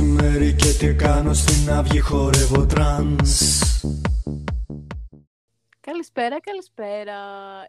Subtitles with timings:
[0.00, 3.60] μεσημέρι και τι κάνω στην αυγή χορεύω τρανς
[5.80, 7.16] Καλησπέρα, καλησπέρα.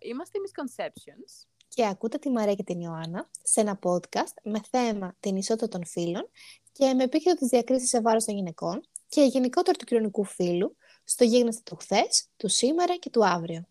[0.02, 1.46] Είμαστε οι Misconceptions.
[1.68, 5.86] Και ακούτε τη Μαρία και την Ιωάννα σε ένα podcast με θέμα την ισότητα των
[5.86, 6.30] φύλων
[6.72, 11.24] και με επίκεντρο τις διακρίσεις σε βάρος των γυναικών και γενικότερα του κοινωνικού φύλου στο
[11.24, 13.68] γίγνεσθαι του χθες, του σήμερα και του αύριο.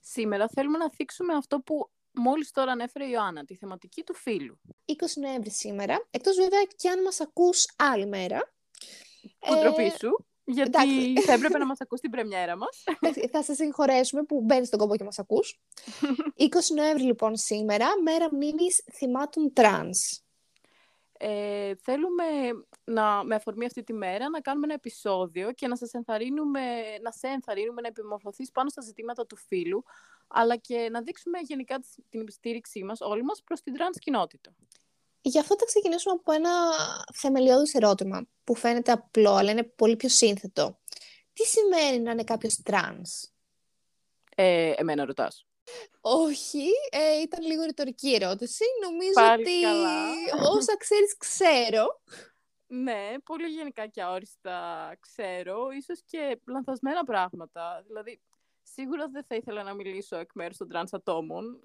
[0.00, 4.60] Σήμερα θέλουμε να θίξουμε αυτό που μόλις τώρα ανέφερε η Ιωάννα, τη θεματική του φύλου.
[4.86, 8.52] 20 Νοέμβρη σήμερα, εκτός βέβαια και αν μας ακούς άλλη μέρα.
[9.38, 11.22] Ντροπή Ε, σου, γιατί εντάξει.
[11.22, 12.84] θα έπρεπε να μας ακούς την πρεμιέρα μας.
[13.00, 15.60] εντάξει, θα σε συγχωρέσουμε που μπαίνεις στον κόπο και μας ακούς.
[16.38, 20.20] 20 Νοέμβρη λοιπόν σήμερα, μέρα μνήμης θυμάτων τρανς.
[21.20, 22.24] Ε, θέλουμε
[22.84, 26.60] να, με αφορμή αυτή τη μέρα να κάνουμε ένα επεισόδιο και να, σας ενθαρρύνουμε,
[27.02, 29.84] να σε ενθαρρύνουμε να επιμορφωθείς πάνω στα ζητήματα του φύλου,
[30.28, 34.54] αλλά και να δείξουμε γενικά τις- την στήριξή μας όλη μας προς την τρανς κοινότητα.
[35.20, 36.50] Γι' αυτό θα ξεκινήσουμε από ένα
[37.14, 40.78] θεμελιώδης ερώτημα που φαίνεται απλό, αλλά είναι πολύ πιο σύνθετο.
[41.32, 43.28] Τι σημαίνει να είναι κάποιος τρανς;
[44.36, 45.47] Ε, εμένα ρωτάς.
[46.00, 48.64] Όχι, ε, ήταν λίγο ρητορική ερώτηση.
[48.82, 50.12] Νομίζω Πάλι ότι καλά.
[50.50, 52.00] όσα ξέρεις ξέρω.
[52.66, 57.82] Ναι, πολύ γενικά και αόριστα ξέρω, ίσως και λανθασμένα πράγματα.
[57.86, 58.20] Δηλαδή,
[58.62, 61.60] σίγουρα δεν θα ήθελα να μιλήσω εκ μέρους των τρανς ατόμων.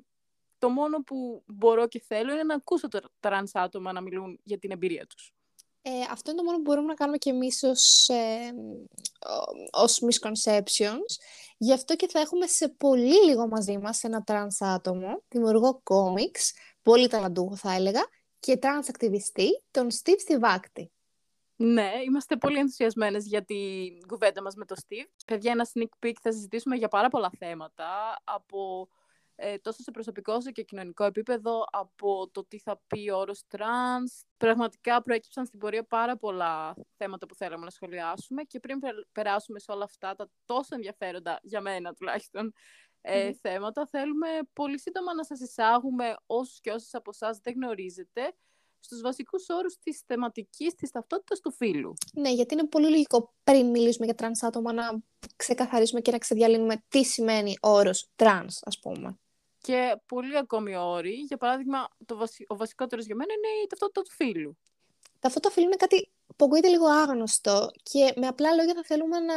[0.58, 4.60] Το μόνο που μπορώ και θέλω είναι να ακούσω τα τρανς άτομα να μιλούν για
[4.60, 5.34] την εμπειρία τους.
[5.86, 8.54] Ε, αυτό είναι το μόνο που μπορούμε να κάνουμε και εμείς ως, ε,
[9.72, 11.18] ως misconceptions.
[11.58, 16.54] Γι' αυτό και θα έχουμε σε πολύ λίγο μαζί μας ένα τρανς άτομο, δημιουργό κόμιξ,
[16.82, 18.02] πολύ ταλαντούχο θα έλεγα,
[18.40, 20.86] και τρανς ακτιβιστή, τον Steve Στιβακτή.
[21.56, 25.08] Ναι, είμαστε πολύ ενθουσιασμένες για την κουβέντα μας με το Steve.
[25.26, 28.88] Παιδιά, ένα sneak peek θα συζητήσουμε για πάρα πολλά θέματα, από
[29.36, 33.44] ε, τόσο σε προσωπικό όσο και κοινωνικό επίπεδο, από το τι θα πει ο όρος
[33.56, 34.26] trans.
[34.38, 39.60] Πραγματικά προέκυψαν στην πορεία πάρα πολλά θέματα που θέλαμε να σχολιάσουμε και πριν πε- περάσουμε
[39.60, 42.54] σε όλα αυτά τα τόσο ενδιαφέροντα, για μένα τουλάχιστον,
[43.02, 43.34] ε, Μμμ.
[43.42, 48.34] θέματα, θέλουμε πολύ σύντομα να σας εισάγουμε όσους και όσες από εσάς δεν γνωρίζετε
[48.80, 51.94] στους βασικούς όρους της θεματικής της ταυτότητας του φύλου.
[52.14, 54.84] Ναι, γιατί είναι πολύ λογικό πριν μιλήσουμε για τρανς άτομα να
[55.36, 59.18] ξεκαθαρίσουμε και να ξεδιαλύνουμε τι σημαίνει ο όρος τρανς, ας πούμε.
[59.68, 61.14] Και πολλοί ακόμη όροι.
[61.14, 62.46] Για παράδειγμα, το βασι...
[62.48, 64.58] ο βασικότερος για μένα είναι η ταυτότητα του φύλου.
[65.22, 69.20] Αυτό το φύλο είναι κάτι που ακούγεται λίγο άγνωστο και με απλά λόγια θα, θέλουμε
[69.20, 69.36] να,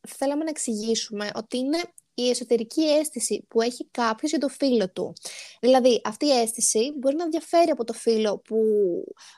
[0.00, 1.78] θα θέλαμε να εξηγήσουμε ότι είναι
[2.14, 5.12] η εσωτερική αίσθηση που έχει κάποιος για το φύλο του.
[5.60, 8.56] Δηλαδή, αυτή η αίσθηση μπορεί να διαφέρει από το φίλο που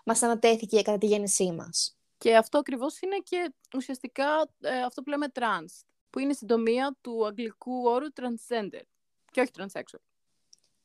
[0.05, 1.97] μας ανατέθηκε κατά τη γέννησή μας.
[2.19, 6.97] Και αυτό ακριβώς είναι και ουσιαστικά ε, αυτό που λέμε trans, που είναι η συντομία
[7.01, 8.83] του αγγλικού όρου transgender
[9.31, 10.08] και όχι transsexual.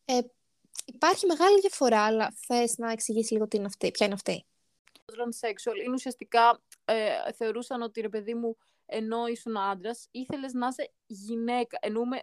[0.05, 0.19] Ε,
[0.85, 4.45] υπάρχει μεγάλη διαφορά, αλλά θες να εξηγήσεις λίγο τι είναι αυτή, ποια είναι αυτή;
[5.05, 10.67] Το transsexual είναι ουσιαστικά, ε, θεωρούσαν ότι ρε παιδί μου, ενώ ήσουν άντρας, ήθελες να
[10.67, 11.77] είσαι γυναίκα.
[11.81, 12.21] Εννοούμε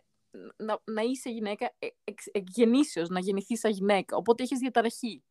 [0.56, 4.16] να, να είσαι γυναίκα ε, εξ, εκ γεννήσεως, να γεννηθείς σαν γυναίκα.
[4.16, 5.22] Οπότε έχεις διαταραχή.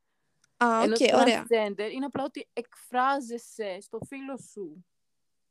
[0.63, 1.43] Α, Ενώ οκ, το ωραία.
[1.43, 4.85] transgender είναι απλά ότι εκφράζεσαι στο φύλο σου.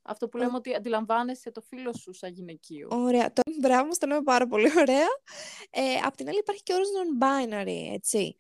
[0.03, 2.89] Αυτό που λέμε ότι αντιλαμβάνεσαι το φύλο σου σαν γυναικείο.
[2.91, 5.07] Ωραία, το μπράβο μας, το λέμε πάρα πολύ ωραία.
[5.71, 8.37] Ε, απ' την άλλη υπάρχει και ο όρος non-binary, έτσι,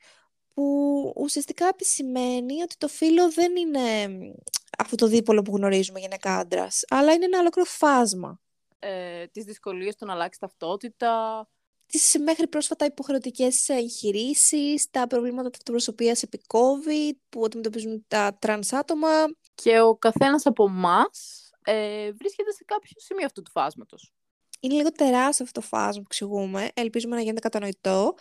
[0.55, 4.33] που ουσιαστικά επισημαίνει ότι το φύλο δεν είναι μ,
[4.79, 8.41] αυτό το δίπολο που γνωρίζουμε γυναίκα άντρας, αλλά είναι ένα ολόκληρο φάσμα.
[8.79, 11.49] Ε, τις δυσκολίες του να αλλάξεις ταυτότητα.
[11.87, 19.09] Τις μέχρι πρόσφατα υποχρεωτικές εγχειρήσεις, τα προβλήματα ταυτοπροσωπείας επί COVID που αντιμετωπίζουν τα τρανς άτομα.
[19.55, 24.13] Και ο καθένας από εμάς ε, βρίσκεται σε κάποιο σημείο αυτού του φάσματος.
[24.61, 28.15] Είναι λίγο τεράστιο αυτό το φάσμα που εξηγούμε, ελπίζουμε να γίνεται κατανοητό.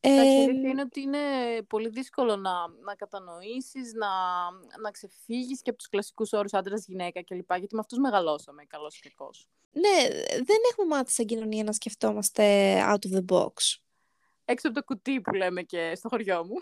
[0.00, 1.18] Εντάξει, η Ε, αλήθεια είναι ότι είναι
[1.68, 2.50] πολύ δύσκολο να,
[2.84, 4.08] να κατανοήσεις, να,
[4.82, 7.56] να ξεφύγεις και από τους κλασικούς όρους άντρας-γυναίκα κλπ.
[7.56, 9.48] Γιατί με αυτούς μεγαλώσαμε, καλός ή κακός.
[9.70, 13.52] Ναι, δεν έχουμε μάθει σαν κοινωνία να σκεφτόμαστε out of the box.
[14.44, 16.54] Έξω από το κουτί που λέμε και στο χωριό μου.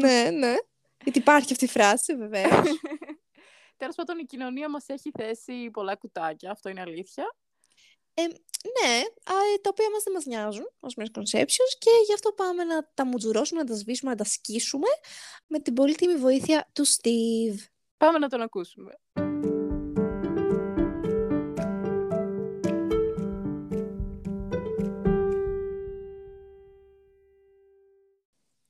[0.00, 0.54] ναι, ναι.
[1.02, 2.50] Γιατί υπάρχει αυτή η φράση, βεβαίως.
[3.76, 7.36] Τέλος πάντων, η κοινωνία μας έχει θέσει πολλά κουτάκια, αυτό είναι αλήθεια.
[8.14, 8.94] ε, ναι,
[9.24, 12.90] α, ε, τα οποία μας δεν μας νοιάζουν ως misconceptions και γι' αυτό πάμε να
[12.94, 14.88] τα μουτζουρώσουμε, να τα σβήσουμε, να τα σκίσουμε
[15.46, 17.56] με την πολύτιμη βοήθεια του Steve.
[17.96, 18.92] Πάμε να τον ακούσουμε.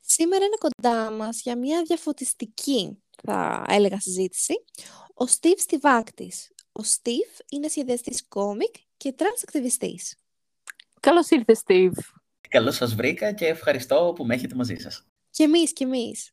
[0.01, 4.55] Σήμερα είναι κοντά μας για μια διαφωτιστική, θα έλεγα, συζήτηση,
[5.15, 6.51] ο Steve Στιβακτής.
[6.73, 10.17] Ο Steve είναι σχεδιαστής κόμικ και τρανς ακτιβιστής.
[11.01, 11.99] Καλώς ήρθες, Steve.
[12.49, 15.05] Καλώς σας βρήκα και ευχαριστώ που με έχετε μαζί σας.
[15.31, 16.31] Και εμείς, και εμείς.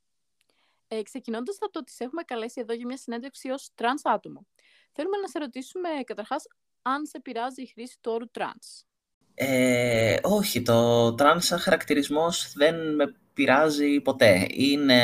[0.88, 4.46] Ε, ξεκινώντας από το ότι σε έχουμε καλέσει εδώ για μια συνέντευξη ως τρανς άτομο.
[4.92, 6.44] Θέλουμε να σε ρωτήσουμε καταρχάς
[6.82, 8.84] αν σε πειράζει η χρήση του όρου τρανς.
[9.34, 14.48] Ε, όχι, το τρανς σαν χαρακτηρισμός δεν με πειράζει ποτέ.
[14.50, 15.02] Είναι,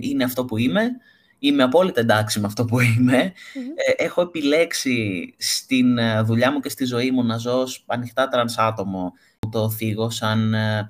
[0.00, 0.90] είναι αυτό που είμαι.
[1.38, 3.32] Είμαι απόλυτα εντάξει με αυτό που είμαι.
[3.74, 8.28] Ε, έχω επιλέξει στην ε, δουλειά μου και στη ζωή μου να ζω ως ανοιχτά
[8.28, 9.12] τρανς άτομο.
[9.50, 10.88] Το θίγω σαν, ε,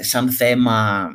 [0.00, 1.08] σαν θέμα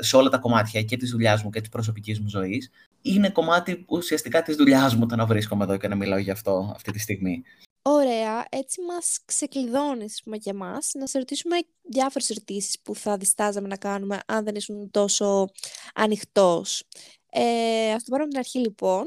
[0.00, 2.70] σε όλα τα κομμάτια και της δουλειάς μου και της προσωπικής μου ζωής.
[3.02, 6.72] Είναι κομμάτι ουσιαστικά της δουλειάς μου το να βρίσκομαι εδώ και να μιλάω γι' αυτό
[6.74, 7.44] αυτή τη στιγμή.
[7.82, 13.68] Ωραία, έτσι μας ξεκλειδώνεις πούμε, για μας να σε ρωτήσουμε διάφορες ερωτήσεις που θα διστάζαμε
[13.68, 15.48] να κάνουμε αν δεν ήσουν τόσο
[15.94, 16.84] ανοιχτός.
[17.30, 19.04] Ε, ας το πάρουμε απ' την αρχή λοιπόν.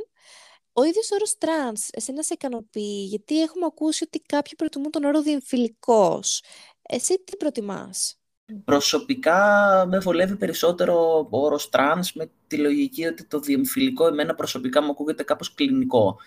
[0.74, 5.22] Ο ίδιος όρος τρανς, εσένα σε ικανοποιεί, γιατί έχουμε ακούσει ότι κάποιοι προτιμούν τον όρο
[5.22, 6.44] διεμφυλικός.
[6.82, 8.18] Εσύ τι προτιμάς;
[8.66, 9.40] Προσωπικά
[9.88, 14.92] με βολεύει περισσότερο ο όρος τρανς με τη λογική ότι το διεμφυλικό εμένα προσωπικά μου
[14.92, 16.18] ακούγεται κάπως κλινικό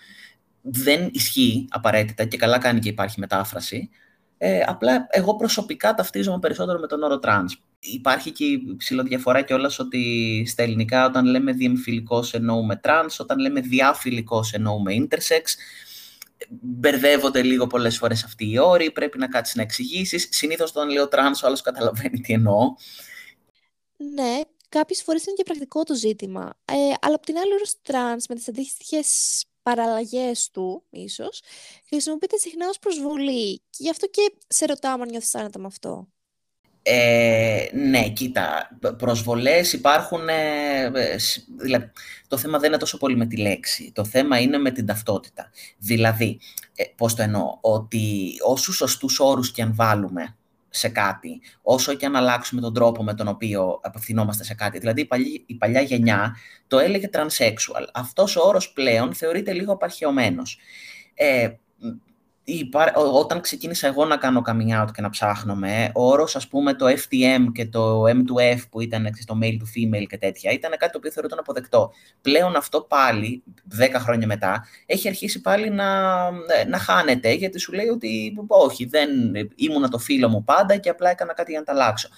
[0.61, 3.89] δεν ισχύει απαραίτητα και καλά κάνει και υπάρχει μετάφραση.
[4.37, 7.45] Ε, απλά εγώ προσωπικά ταυτίζομαι περισσότερο με τον όρο τρανς.
[7.79, 13.59] Υπάρχει και η ψηλοδιαφορά κιόλας ότι στα ελληνικά όταν λέμε διεμφυλικός εννοούμε τρανς, όταν λέμε
[13.59, 15.41] διαφυλικός εννοούμε intersex.
[16.49, 20.27] Μπερδεύονται λίγο πολλές φορές αυτοί οι όροι, πρέπει να κάτσεις να εξηγήσεις.
[20.31, 22.73] Συνήθως όταν λέω trans ο άλλος καταλαβαίνει τι εννοώ.
[23.97, 24.39] Ναι,
[24.69, 26.57] κάποιες φορές είναι και πρακτικό το ζήτημα.
[26.65, 31.41] Ε, αλλά από την άλλη όρος trans με τις αντίστοιχες παραλλαγές του, ίσως,
[31.87, 33.57] χρησιμοποιείται συχνά ως προσβολή.
[33.57, 36.07] Και γι' αυτό και σε ρωτάω αν νιώθεις άνετα με αυτό.
[36.89, 40.89] Ε, ναι, κοίτα, προσβολές υπάρχουν, ε,
[41.57, 41.91] δηλαδή,
[42.27, 45.49] το θέμα δεν είναι τόσο πολύ με τη λέξη, το θέμα είναι με την ταυτότητα.
[45.77, 46.39] Δηλαδή,
[46.75, 50.35] ε, πώς το εννοώ, ότι όσους σωστούς όρους και αν βάλουμε
[50.69, 54.79] σε κάτι, όσο και αν αλλάξουμε τον τρόπο με τον οποίο απευθυνόμαστε σε κάτι.
[54.79, 56.35] Δηλαδή, η, παλιά, η παλιά γενιά
[56.67, 57.85] το έλεγε transsexual.
[57.93, 60.59] Αυτός ο όρος πλέον θεωρείται λίγο απαρχαιωμένος.
[61.13, 61.49] Ε,
[63.13, 66.85] όταν ξεκίνησα εγώ να κάνω coming out και να ψάχνομαι, ο όρος, ας πούμε, το
[66.87, 70.97] FTM και το M2F που ήταν το male to female και τέτοια, ήταν κάτι το
[70.97, 71.91] οποίο θεωρούταν αποδεκτό.
[72.21, 73.43] Πλέον αυτό πάλι,
[73.79, 76.31] 10 χρόνια μετά, έχει αρχίσει πάλι να,
[76.67, 79.09] να χάνεται, γιατί σου λέει ότι όχι, δεν
[79.55, 82.09] ήμουνα το φίλο μου πάντα και απλά έκανα κάτι για να τα αλλάξω.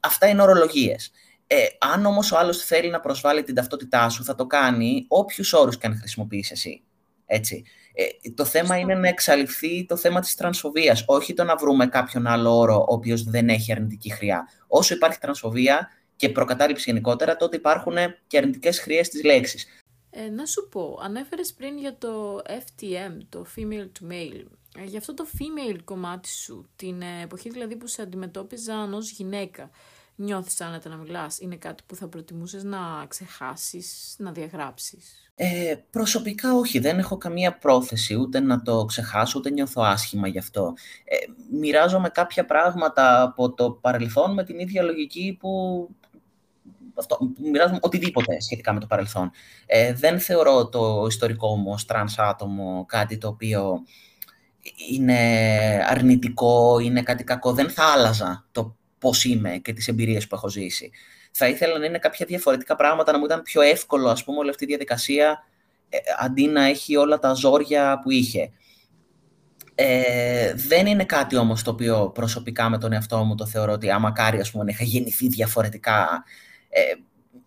[0.00, 1.10] Αυτά είναι ορολογίες.
[1.46, 5.52] Ε, αν όμως ο άλλος θέλει να προσβάλλει την ταυτότητά σου, θα το κάνει όποιους
[5.52, 6.82] όρους και αν χρησιμοποιήσει εσύ.
[7.26, 7.64] Έτσι.
[7.94, 12.26] Ε, το θέμα είναι να εξαλειφθεί το θέμα της τρανσφοβίας, όχι το να βρούμε κάποιον
[12.26, 14.48] άλλο όρο ο οποίος δεν έχει αρνητική χρειά.
[14.66, 17.96] Όσο υπάρχει τρανσφοβία και προκατάληψη γενικότερα, τότε υπάρχουν
[18.26, 19.66] και αρνητικές χρειές της λέξης.
[20.10, 24.44] Ε, να σου πω, ανέφερες πριν για το FTM, το Female to Male.
[24.78, 29.70] Ε, για αυτό το female κομμάτι σου, την εποχή δηλαδή που σε αντιμετώπιζαν ως γυναίκα,
[30.20, 32.78] νιώθεις άνετα να μιλάς, είναι κάτι που θα προτιμούσες να
[33.08, 39.50] ξεχάσεις, να διαγράψεις; Ε, προσωπικά όχι, δεν έχω καμία πρόθεση ούτε να το ξεχάσω, ούτε
[39.50, 40.74] νιώθω άσχημα γι' αυτό.
[41.04, 41.16] Ε,
[41.58, 45.88] μοιράζομαι κάποια πράγματα από το παρελθόν με την ίδια λογική που
[46.94, 47.18] αυτό,
[47.50, 49.30] μοιράζομαι οτιδήποτε σχετικά με το παρελθόν.
[49.66, 53.82] Ε, δεν θεωρώ το ιστορικό μου ως τρανς άτομο κάτι το οποίο
[54.90, 55.18] είναι
[55.88, 57.52] αρνητικό, είναι κάτι κακό.
[57.52, 60.90] Δεν θα άλλαζα το πώς είμαι και τις εμπειρίες που έχω ζήσει.
[61.30, 64.50] Θα ήθελα να είναι κάποια διαφορετικά πράγματα, να μου ήταν πιο εύκολο, ας πούμε, όλη
[64.50, 65.44] αυτή η διαδικασία,
[65.88, 68.50] ε, αντί να έχει όλα τα ζόρια που είχε.
[69.74, 73.90] Ε, δεν είναι κάτι όμως το οποίο προσωπικά με τον εαυτό μου το θεωρώ ότι
[73.90, 76.24] α μακάρι, ας πούμε, να είχα γεννηθεί διαφορετικά.
[76.68, 76.80] Ε,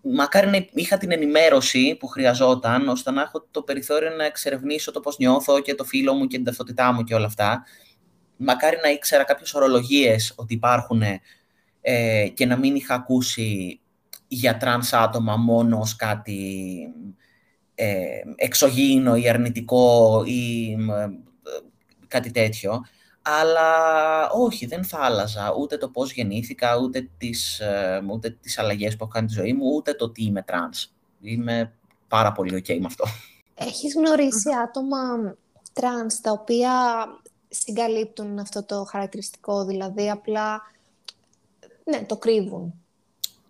[0.02, 5.00] μακάρι να είχα την ενημέρωση που χρειαζόταν, ώστε να έχω το περιθώριο να εξερευνήσω το
[5.00, 7.64] πώς νιώθω και το φύλο μου και την ταυτότητά μου και όλα αυτά.
[8.38, 11.02] Μακάρι να ήξερα κάποιες ορολογίες ότι υπάρχουν
[11.86, 13.80] ε, και να μην είχα ακούσει
[14.28, 16.78] για τρανς άτομα μόνο ως κάτι
[17.76, 21.08] ε, εξωγήινο ή αρνητικό ή ε,
[22.08, 22.82] κάτι τέτοιο.
[23.22, 28.96] Αλλά όχι, δεν θα άλλαζα ούτε το πώς γεννήθηκα, ούτε τις, ε, ούτε τις αλλαγές
[28.96, 30.92] που έχω κάνει στη ζωή μου, ούτε το τι είμαι τρανς.
[31.22, 31.74] Είμαι
[32.08, 33.06] πάρα πολύ ok με αυτό.
[33.56, 34.98] Έχεις γνωρίσει άτομα
[35.74, 36.72] τρανς τα οποία
[37.50, 40.62] συγκαλύπτουν αυτό το χαρακτηριστικό, δηλαδή απλά
[41.86, 42.74] ναι, το κρύβουν.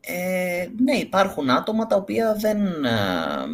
[0.01, 3.45] Ε, ναι, υπάρχουν άτομα τα οποία δεν, ε,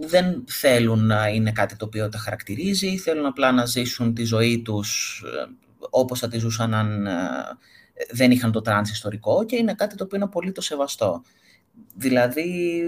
[0.00, 4.62] δεν θέλουν να είναι κάτι το οποίο τα χαρακτηρίζει, θέλουν απλά να ζήσουν τη ζωή
[4.62, 5.46] τους ε,
[5.90, 7.12] όπως θα τη ζούσαν αν ε,
[8.10, 11.22] δεν είχαν το τρανς ιστορικό και είναι κάτι το οποίο είναι πολύ σεβαστό.
[11.94, 12.82] Δηλαδή,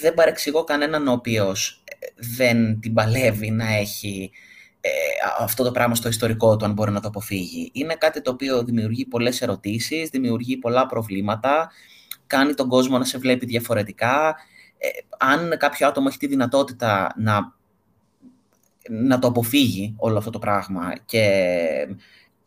[0.00, 1.84] δεν παρεξηγώ κανέναν ο οποίος
[2.38, 4.30] δεν την παλεύει να έχει
[4.84, 4.90] ε,
[5.38, 7.70] αυτό το πράγμα στο ιστορικό του, αν μπορεί να το αποφύγει.
[7.72, 11.70] Είναι κάτι το οποίο δημιουργεί πολλές ερωτήσεις, δημιουργεί πολλά προβλήματα.
[12.26, 14.36] κάνει τον κόσμο να σε βλέπει διαφορετικά.
[14.78, 17.54] Ε, αν κάποιο άτομο έχει τη δυνατότητα να,
[18.88, 21.20] να το αποφύγει όλο αυτό το πράγμα και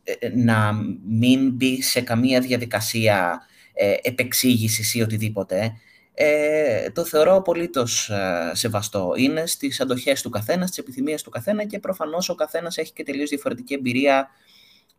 [0.04, 0.74] ε, να
[1.08, 3.42] μην μπει σε καμία διαδικασία
[3.74, 5.74] ε, επεξήγησης ή οτιδήποτε,
[6.18, 9.14] ε, το θεωρώ απολύτως ε, σεβαστό.
[9.18, 13.04] Είναι στις αντοχές του καθένας, στις επιθυμίες του καθένα και προφανώς ο καθένας έχει και
[13.04, 14.30] τελείως διαφορετική εμπειρία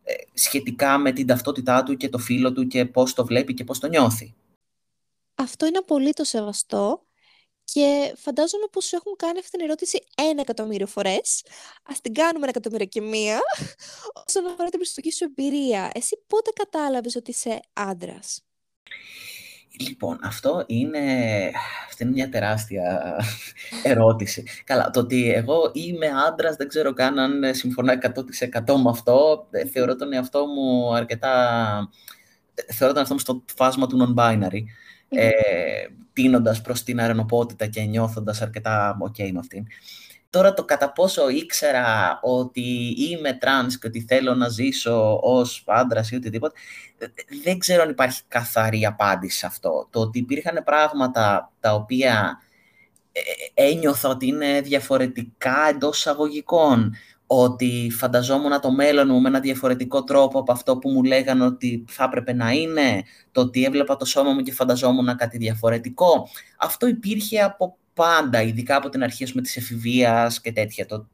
[0.03, 3.63] ε, σχετικά με την ταυτότητά του και το φίλο του και πώς το βλέπει και
[3.63, 4.35] πώς το νιώθει.
[5.35, 7.05] Αυτό είναι απολύτως σεβαστό
[7.63, 11.43] και φαντάζομαι πως σου έχουν κάνει αυτή την ερώτηση ένα εκατομμύριο φορές.
[11.83, 13.39] Ας την κάνουμε ένα εκατομμύριο και μία
[14.27, 15.91] όσον αφορά την προσωπική σου εμπειρία.
[15.93, 18.41] Εσύ πότε κατάλαβες ότι είσαι άντρας;
[19.79, 20.99] Λοιπόν, αυτό είναι,
[21.87, 23.15] αυτή είναι μια τεράστια
[23.83, 24.43] ερώτηση.
[24.63, 29.47] Καλά, το ότι εγώ είμαι άντρας, δεν ξέρω καν αν συμφωνώ 100% με αυτό.
[29.51, 31.29] Ε, θεωρώ τον εαυτό μου αρκετά...
[32.73, 34.61] Θεωρώ τον εαυτό μου στο φάσμα του non-binary,
[35.09, 35.29] ε,
[36.13, 39.65] τείνοντας προς την αρρενωπότητα και νιώθοντας αρκετά ok με αυτήν.
[40.29, 46.11] Τώρα το κατά πόσο ήξερα ότι είμαι τρανς και ότι θέλω να ζήσω ως άντρας
[46.11, 46.59] ή οτιδήποτε,
[47.43, 49.87] δεν ξέρω αν υπάρχει καθαρή απάντηση σε αυτό.
[49.89, 52.41] Το ότι υπήρχαν πράγματα τα οποία
[53.11, 53.21] ε,
[53.53, 56.95] ένιωθα ότι είναι διαφορετικά εντός εισαγωγικών,
[57.27, 61.85] ότι φανταζόμουν το μέλλον μου με ένα διαφορετικό τρόπο από αυτό που μου λέγανε ότι
[61.87, 66.27] θα έπρεπε να είναι, το ότι έβλεπα το σώμα μου και φανταζόμουν κάτι διαφορετικό.
[66.57, 70.85] Αυτό υπήρχε από πάντα, ειδικά από την αρχή με της εφηβείας και τέτοια.
[70.85, 71.07] Το,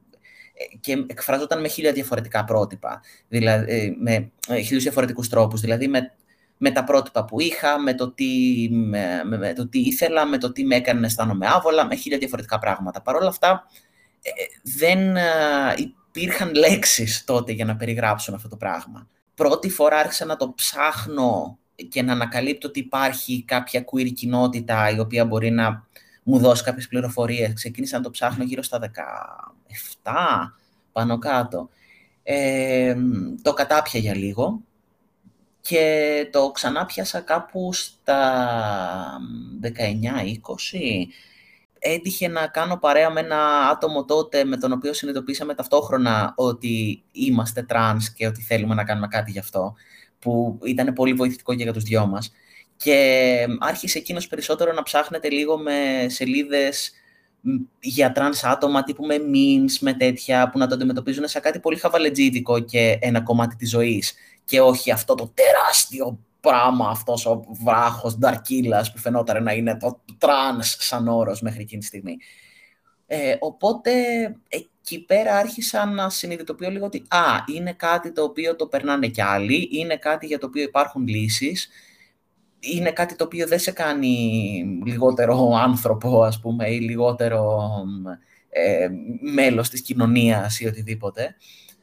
[0.53, 5.87] ε, και εκφράζονταν με χίλια διαφορετικά πρότυπα, δηλαδή, ε, με ε, χίλιους διαφορετικούς τρόπους, δηλαδή
[5.87, 6.11] με,
[6.57, 10.51] με τα πρότυπα που είχα, με το, τι, με, με, το τι ήθελα, με το
[10.51, 13.01] τι με έκανε να αισθάνομαι άβολα, με χίλια διαφορετικά πράγματα.
[13.01, 13.67] Παρ' όλα αυτά,
[14.63, 14.99] δεν
[15.77, 19.07] υπήρχαν λέξεις τότε για να περιγράψουν αυτό το πράγμα.
[19.35, 21.57] Πρώτη φορά άρχισα να το ψάχνω
[21.89, 25.87] και να ανακαλύπτω ότι υπάρχει κάποια queer κοινότητα η οποία μπορεί να
[26.23, 27.53] μου δώσει κάποιες πληροφορίες.
[27.53, 28.79] Ξεκίνησα να το ψάχνω γύρω στα
[30.03, 30.53] 17,
[30.91, 31.69] πάνω κάτω.
[32.23, 32.95] Ε,
[33.41, 34.61] το κατάπια για λίγο
[35.61, 39.19] και το ξαναπιάσα κάπου στα
[39.61, 39.69] 19-20.
[41.79, 47.63] Έτυχε να κάνω παρέα με ένα άτομο τότε με τον οποίο συνειδητοποιήσαμε ταυτόχρονα ότι είμαστε
[47.63, 49.73] τρανς και ότι θέλουμε να κάνουμε κάτι γι' αυτό,
[50.19, 52.31] που ήταν πολύ βοηθητικό και για τους δυο μας
[52.83, 56.91] και άρχισε εκείνος περισσότερο να ψάχνεται λίγο με σελίδες
[57.79, 61.77] για τρανς άτομα, τύπου με memes, με τέτοια, που να το αντιμετωπίζουν σαν κάτι πολύ
[61.77, 64.13] χαβαλετζίδικο και ένα κομμάτι της ζωής
[64.45, 70.01] και όχι αυτό το τεράστιο πράγμα, αυτός ο βράχος νταρκίλας που φαινόταν να είναι το
[70.17, 72.17] τρανς σαν όρος μέχρι εκείνη τη στιγμή.
[73.07, 73.91] Ε, οπότε
[74.47, 79.21] εκεί πέρα άρχισα να συνειδητοποιώ λίγο ότι α, είναι κάτι το οποίο το περνάνε κι
[79.21, 81.69] άλλοι, είναι κάτι για το οποίο υπάρχουν λύσεις
[82.63, 87.71] είναι κάτι το οποίο δεν σε κάνει λιγότερο άνθρωπο, ας πούμε, ή λιγότερο
[88.49, 88.89] ε,
[89.33, 91.35] μέλος της κοινωνίας ή οτιδήποτε.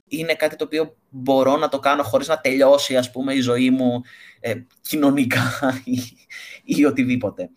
[0.08, 3.70] Είναι κάτι το οποίο μπορώ να το κάνω χωρίς να τελειώσει, ας πούμε, η ζωή
[3.70, 4.02] μου
[4.40, 5.42] ε, κοινωνικά
[5.84, 5.99] ή,
[6.64, 7.50] ή οτιδήποτε.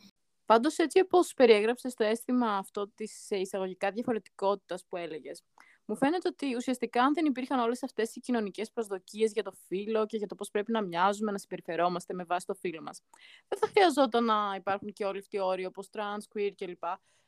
[0.46, 5.44] Πάντως, έτσι όπως περιέγραψες το αίσθημα αυτό της εισαγωγικά διαφορετικότητας που έλεγες,
[5.86, 10.06] μου φαίνεται ότι ουσιαστικά αν δεν υπήρχαν όλες αυτές οι κοινωνικές προσδοκίες για το φύλλο
[10.06, 13.02] και για το πώς πρέπει να μοιάζουμε, να συμπεριφερόμαστε με βάση το φύλλο μας,
[13.48, 16.84] δεν θα χρειαζόταν να υπάρχουν και όλοι αυτοί οι όροι όπως trans, queer κλπ.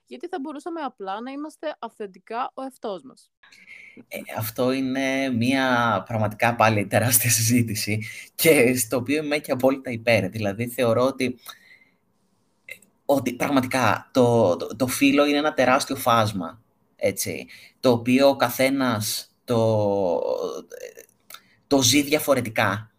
[0.07, 3.31] Γιατί θα μπορούσαμε απλά να είμαστε αυθεντικά ο εαυτός μας.
[4.07, 8.03] Ε, αυτό είναι μια πραγματικά πάλι τεράστια συζήτηση
[8.35, 10.29] και στο οποίο είμαι και απόλυτα υπέρ.
[10.29, 11.39] Δηλαδή θεωρώ ότι
[13.05, 16.64] ότι πραγματικά το, το, το φύλλο είναι ένα τεράστιο φάσμα
[17.05, 17.47] έτσι,
[17.79, 20.21] το οποίο ο καθένας το,
[21.67, 22.91] το ζει διαφορετικά.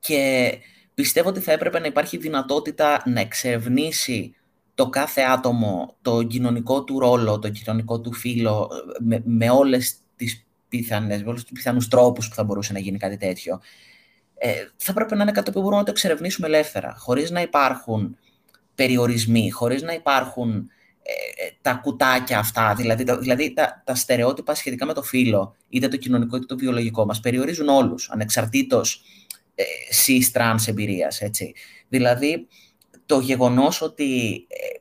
[0.00, 0.52] Και
[0.94, 4.34] πιστεύω ότι θα έπρεπε να υπάρχει δυνατότητα να εξερευνήσει
[4.74, 10.46] το κάθε άτομο το κοινωνικό του ρόλο, το κοινωνικό του φύλλο, με, με όλες τις
[10.68, 13.60] πιθανές, με όλους τους πιθανούς τρόπους που θα μπορούσε να γίνει κάτι τέτοιο.
[14.34, 18.16] Ε, θα πρέπει να είναι κάτι που μπορούμε να το εξερευνήσουμε ελεύθερα, χωρίς να υπάρχουν
[18.74, 20.79] περιορισμοί, χωρίς να υπάρχουν ε,
[21.62, 26.36] τα κουτάκια αυτά, δηλαδή, δηλαδή τα, τα στερεότυπα σχετικά με το φύλλο, είτε το κοινωνικό
[26.36, 29.02] είτε το βιολογικό, μας περιορίζουν όλους, ανεξαρτήτως
[29.54, 29.64] ε,
[30.06, 31.54] cis trans εμπειρίας, έτσι.
[31.88, 32.46] Δηλαδή,
[33.06, 34.80] το γεγονός ότι ε,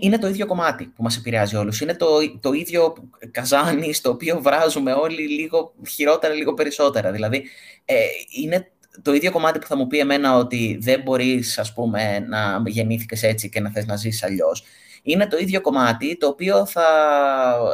[0.00, 1.80] είναι το ίδιο κομμάτι που μας επηρεάζει όλους.
[1.80, 2.06] Είναι το,
[2.40, 2.94] το ίδιο
[3.30, 7.10] καζάνι στο οποίο βράζουμε όλοι λίγο χειρότερα, λίγο περισσότερα.
[7.10, 7.44] Δηλαδή,
[7.84, 7.96] ε,
[8.30, 12.62] είναι το ίδιο κομμάτι που θα μου πει εμένα ότι δεν μπορείς, ας πούμε, να
[12.66, 14.64] γεννήθηκες έτσι και να θες να ζήσεις αλλιώς
[15.06, 16.86] είναι το ίδιο κομμάτι το οποίο θα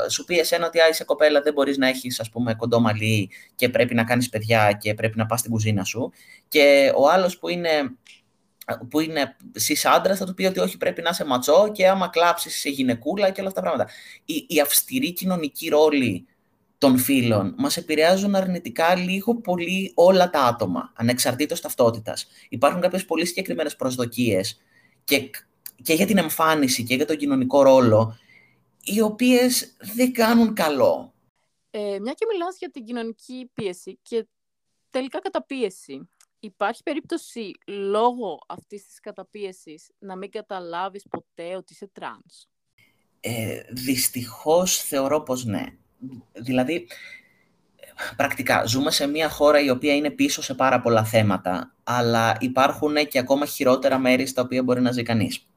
[0.08, 3.68] σου πει εσένα ότι είσαι κοπέλα, δεν μπορείς να έχεις ας πούμε κοντό μαλλί και
[3.68, 6.12] πρέπει να κάνεις παιδιά και πρέπει να πας στην κουζίνα σου
[6.48, 7.70] και ο άλλος που είναι
[8.90, 12.08] που είναι σεις άντρας, θα του πει ότι όχι πρέπει να είσαι ματσό και άμα
[12.08, 13.92] κλάψεις σε γυναικούλα και όλα αυτά τα πράγματα.
[14.24, 16.26] Η, η αυστηρή κοινωνική ρόλη
[16.78, 22.26] των φίλων μας επηρεάζουν αρνητικά λίγο πολύ όλα τα άτομα, ανεξαρτήτως ταυτότητας.
[22.48, 24.60] Υπάρχουν κάποιες πολύ συγκεκριμένες προσδοκίες
[25.04, 25.30] και,
[25.82, 28.16] και για την εμφάνιση και για τον κοινωνικό ρόλο,
[28.82, 31.12] οι οποίες δεν κάνουν καλό.
[31.70, 34.26] Ε, μια και μιλάς για την κοινωνική πίεση και
[34.90, 36.08] τελικά καταπίεση.
[36.42, 42.46] Υπάρχει περίπτωση λόγω αυτής της καταπίεσης να μην καταλάβεις ποτέ ότι είσαι τρανς;
[43.20, 45.64] Ε, δυστυχώς θεωρώ πως ναι.
[46.32, 46.86] Δηλαδή,
[48.16, 52.94] πρακτικά, ζούμε σε μια χώρα η οποία είναι πίσω σε πάρα πολλά θέματα, αλλά υπάρχουν
[53.08, 55.49] και ακόμα χειρότερα μέρη στα οποία μπορεί να ζει κανείς.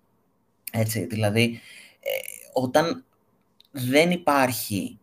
[0.76, 1.60] Έτσι, δηλαδή,
[2.00, 2.10] ε,
[2.54, 3.06] όταν
[3.72, 5.00] δεν υπάρχει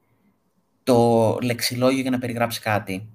[0.83, 3.09] το λεξιλόγιο για να περιγράψει κάτι,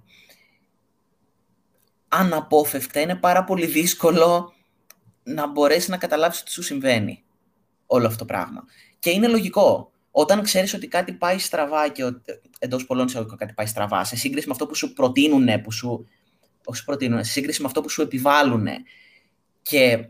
[2.07, 4.53] αναπόφευκτα είναι πάρα πολύ δύσκολο
[5.23, 7.23] να μπορέσεις να καταλάβεις τι σου συμβαίνει
[7.85, 8.63] όλο αυτό το πράγμα.
[8.99, 9.91] Και είναι λογικό.
[10.11, 12.03] Όταν ξέρεις ότι κάτι πάει στραβά και
[12.59, 16.07] εντός πολλών σε κάτι πάει στραβά, σε σύγκριση με αυτό που σου προτείνουν, που σου,
[16.65, 18.67] όχι προτείνουν, σε σύγκριση με αυτό που σου επιβάλλουν
[19.61, 20.09] και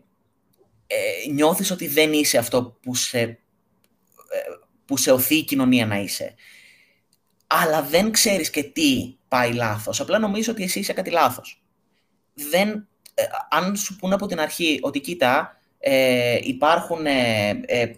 [0.88, 3.38] ε, νιώθεις ότι δεν είσαι αυτό που σε, ε,
[4.86, 6.36] που σε οθεί η κοινωνία να είσαι.
[7.48, 10.00] Αλλά δεν ξέρεις και τι πάει λάθος.
[10.00, 11.66] Απλά νομίζεις ότι εσύ είσαι κάτι λάθος
[12.36, 17.92] δεν, ε, αν σου πούνε από την αρχή ότι κοίτα, ε, υπάρχουν, ε, ε,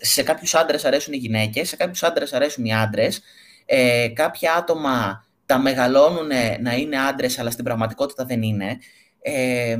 [0.00, 3.22] σε κάποιους άντρες αρέσουν οι γυναίκες, σε κάποιους άντρες αρέσουν οι άντρες,
[3.66, 8.78] ε, κάποια άτομα τα μεγαλώνουν να είναι άντρες, αλλά στην πραγματικότητα δεν είναι,
[9.28, 9.76] ε,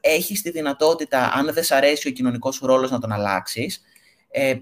[0.00, 3.82] έχεις τη δυνατότητα, αν δεν σ' αρέσει ο κοινωνικός σου ρόλος, να τον αλλάξεις.
[4.30, 4.54] Ε,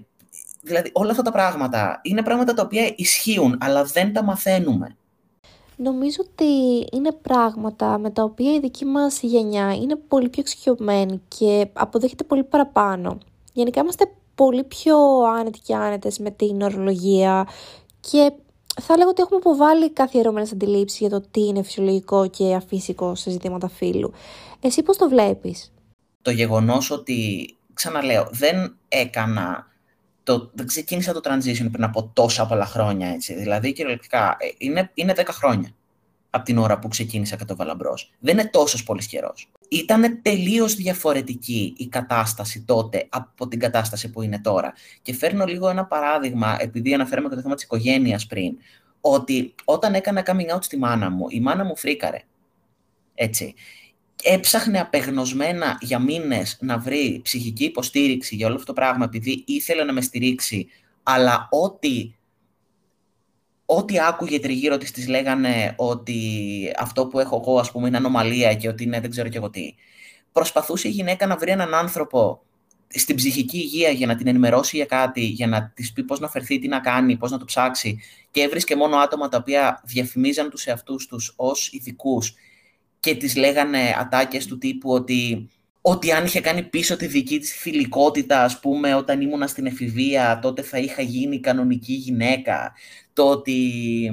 [0.61, 4.95] δηλαδή, όλα αυτά τα πράγματα είναι πράγματα τα οποία ισχύουν, αλλά δεν τα μαθαίνουμε.
[5.75, 6.45] Νομίζω ότι
[6.91, 12.23] είναι πράγματα με τα οποία η δική μας γενιά είναι πολύ πιο εξοικειωμένη και αποδέχεται
[12.23, 13.17] πολύ παραπάνω.
[13.53, 17.47] Γενικά είμαστε πολύ πιο άνετοι και άνετες με την ορολογία
[17.99, 18.31] και
[18.81, 23.29] θα λέγω ότι έχουμε αποβάλει καθιερωμένες αντιλήψεις για το τι είναι φυσιολογικό και αφύσικο σε
[23.29, 24.13] ζητήματα φύλου.
[24.59, 25.73] Εσύ πώς το βλέπεις;
[26.21, 29.67] Το γεγονός ότι, ξαναλέω, δεν έκανα
[30.23, 33.33] το, δεν ξεκίνησα το transition πριν από τόσα πολλά χρόνια, έτσι.
[33.33, 35.75] Δηλαδή, κυριολεκτικά, ε, είναι, είναι 10 χρόνια
[36.33, 37.93] από την ώρα που ξεκίνησα και το Βαλαμπρό.
[38.19, 39.51] Δεν είναι τόσος πολύ καιρός.
[39.69, 44.73] Ήταν τελείως διαφορετική η κατάσταση τότε από την κατάσταση που είναι τώρα.
[45.01, 48.57] Και φέρνω λίγο ένα παράδειγμα, επειδή αναφέραμε και το θέμα της οικογένειας πριν,
[49.01, 52.21] ότι όταν έκανα coming out στη μάνα μου, η μάνα μου φρίκαρε.
[53.15, 53.53] Έτσι
[54.23, 59.83] έψαχνε απεγνωσμένα για μήνες να βρει ψυχική υποστήριξη για όλο αυτό το πράγμα επειδή ήθελε
[59.83, 60.67] να με στηρίξει,
[61.03, 62.11] αλλά ό,τι
[63.77, 66.19] ό,τι άκουγε τριγύρω της της λέγανε ότι
[66.77, 69.49] αυτό που έχω εγώ ας πούμε είναι ανομαλία και ότι είναι δεν ξέρω και εγώ
[69.49, 69.75] τι.
[70.31, 72.41] Προσπαθούσε η γυναίκα να βρει έναν άνθρωπο
[72.87, 76.29] στην ψυχική υγεία για να την ενημερώσει για κάτι, για να της πει πώς να
[76.29, 77.99] φερθεί, τι να κάνει, πώς να το ψάξει
[78.31, 82.21] και έβρισκε μόνο άτομα τα οποία διαφημίζαν τους εαυτούς τους ως ειδικού
[82.99, 85.49] και τις λέγανε ατάκες του τύπου ότι,
[85.81, 90.39] ότι αν είχε κάνει πίσω τη δική της θηλυκότητα, ας πούμε, όταν ήμουνα στην εφηβεία,
[90.41, 92.73] τότε θα είχα γίνει κανονική γυναίκα.
[93.13, 94.11] Το ότι,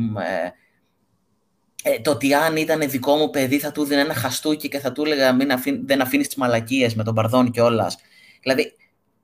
[1.84, 4.78] ε, ε το ότι αν ήταν δικό μου παιδί θα του δίνει ένα χαστούκι και
[4.78, 5.48] θα του έλεγα μην
[5.84, 7.96] δεν αφήνεις τις μαλακίες με τον παρδόν κιόλας.
[8.42, 8.72] Δηλαδή,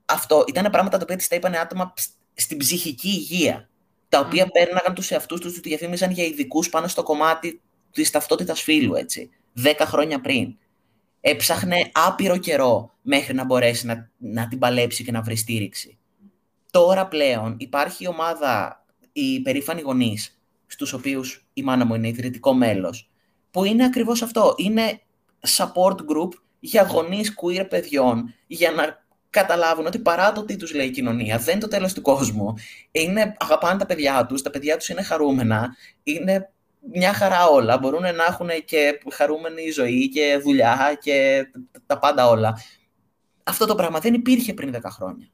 [0.05, 1.93] αυτό ήταν πράγματα τα οποία της τα είπαν άτομα
[2.33, 3.69] στην ψυχική υγεία,
[4.09, 4.51] τα οποία mm.
[4.51, 9.29] πέρναγαν τους εαυτούς τους, τους διαφήμιζαν για ειδικούς πάνω στο κομμάτι της ταυτότητας φύλου, έτσι.
[9.63, 10.57] 10 χρόνια πριν.
[11.27, 15.97] Έψαχνε άπειρο καιρό μέχρι να μπορέσει να, να την παλέψει και να βρει στήριξη.
[16.71, 22.53] Τώρα πλέον υπάρχει η ομάδα, οι περήφανοι γονείς, στους οποίους η μάνα μου είναι ιδρυτικό
[22.53, 23.09] μέλος,
[23.51, 24.53] που είναι ακριβώς αυτό.
[24.57, 25.01] Είναι
[25.57, 30.87] support group για γονείς queer παιδιών, για να καταλάβουν ότι παρά το τι τους λέει
[30.87, 32.53] η κοινωνία, δεν είναι το τέλος του κόσμου.
[32.91, 36.49] Είναι, αγαπάνε τα παιδιά τους, τα παιδιά τους είναι χαρούμενα, είναι
[36.91, 37.77] μια χαρά όλα.
[37.77, 41.47] Μπορούν να έχουν και χαρούμενη ζωή και δουλειά και
[41.85, 42.61] τα πάντα όλα.
[43.43, 45.27] Αυτό το πράγμα δεν υπήρχε πριν 10 χρόνια.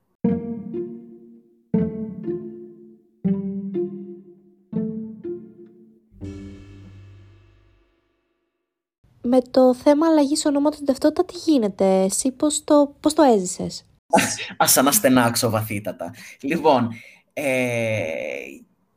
[9.24, 13.86] Με το θέμα αλλαγής ονόματο ταυτότητα, τι γίνεται, εσύ πώς το, πώς το έζησες;
[14.58, 16.14] Ας αναστενάξω βαθύτατα.
[16.42, 16.90] Λοιπόν,
[17.34, 17.64] ε,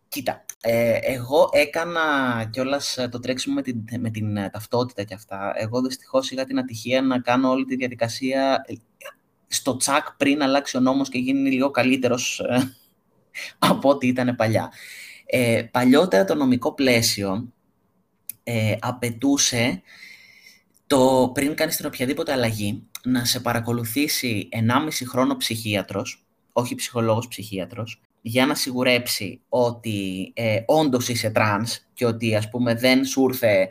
[0.09, 2.00] κοίτα, ε, εγώ έκανα
[2.50, 5.53] κιόλας ε, το τρέξιμο με την, με την ε, ταυτότητα και αυτά.
[5.57, 8.64] Εγώ δυστυχώς είχα την ατυχία να κάνω όλη τη διαδικασία
[9.46, 12.42] στο τσακ πριν αλλάξει ο νόμος και γίνει λίγο καλύτερος
[13.70, 14.72] από ό,τι ήταν παλιά.
[15.27, 17.53] Ε, παλιότερα το νομικό πλαίσιο
[18.42, 19.83] ε, απαιτούσε
[20.87, 27.29] το το πριν κάνεις την οποιαδήποτε αλλαγή, να σε παρακολουθήσει 1,5 χρόνο ψυχίατρος, όχι ψυχολόγος
[27.29, 33.25] ψυχίατρος, για να σιγουρέψει ότι ε, όντως είσαι τρανς και ότι ας πούμε δεν σου
[33.29, 33.69] ήρθε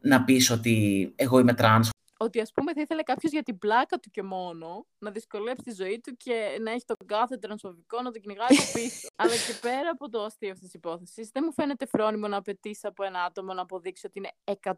[0.00, 1.88] να πεις ότι εγώ είμαι τρανς
[2.20, 5.72] ότι ας πούμε θα ήθελε κάποιος για την πλάκα του και μόνο να δυσκολέψει τη
[5.72, 9.08] ζωή του και να έχει τον κάθε τρανσφοβικό να τον κυνηγάει από πίσω.
[9.22, 12.86] Αλλά και πέρα από το αστείο αυτής της υπόθεσης, δεν μου φαίνεται φρόνιμο να απαιτήσει
[12.86, 14.30] από ένα άτομο να αποδείξει ότι είναι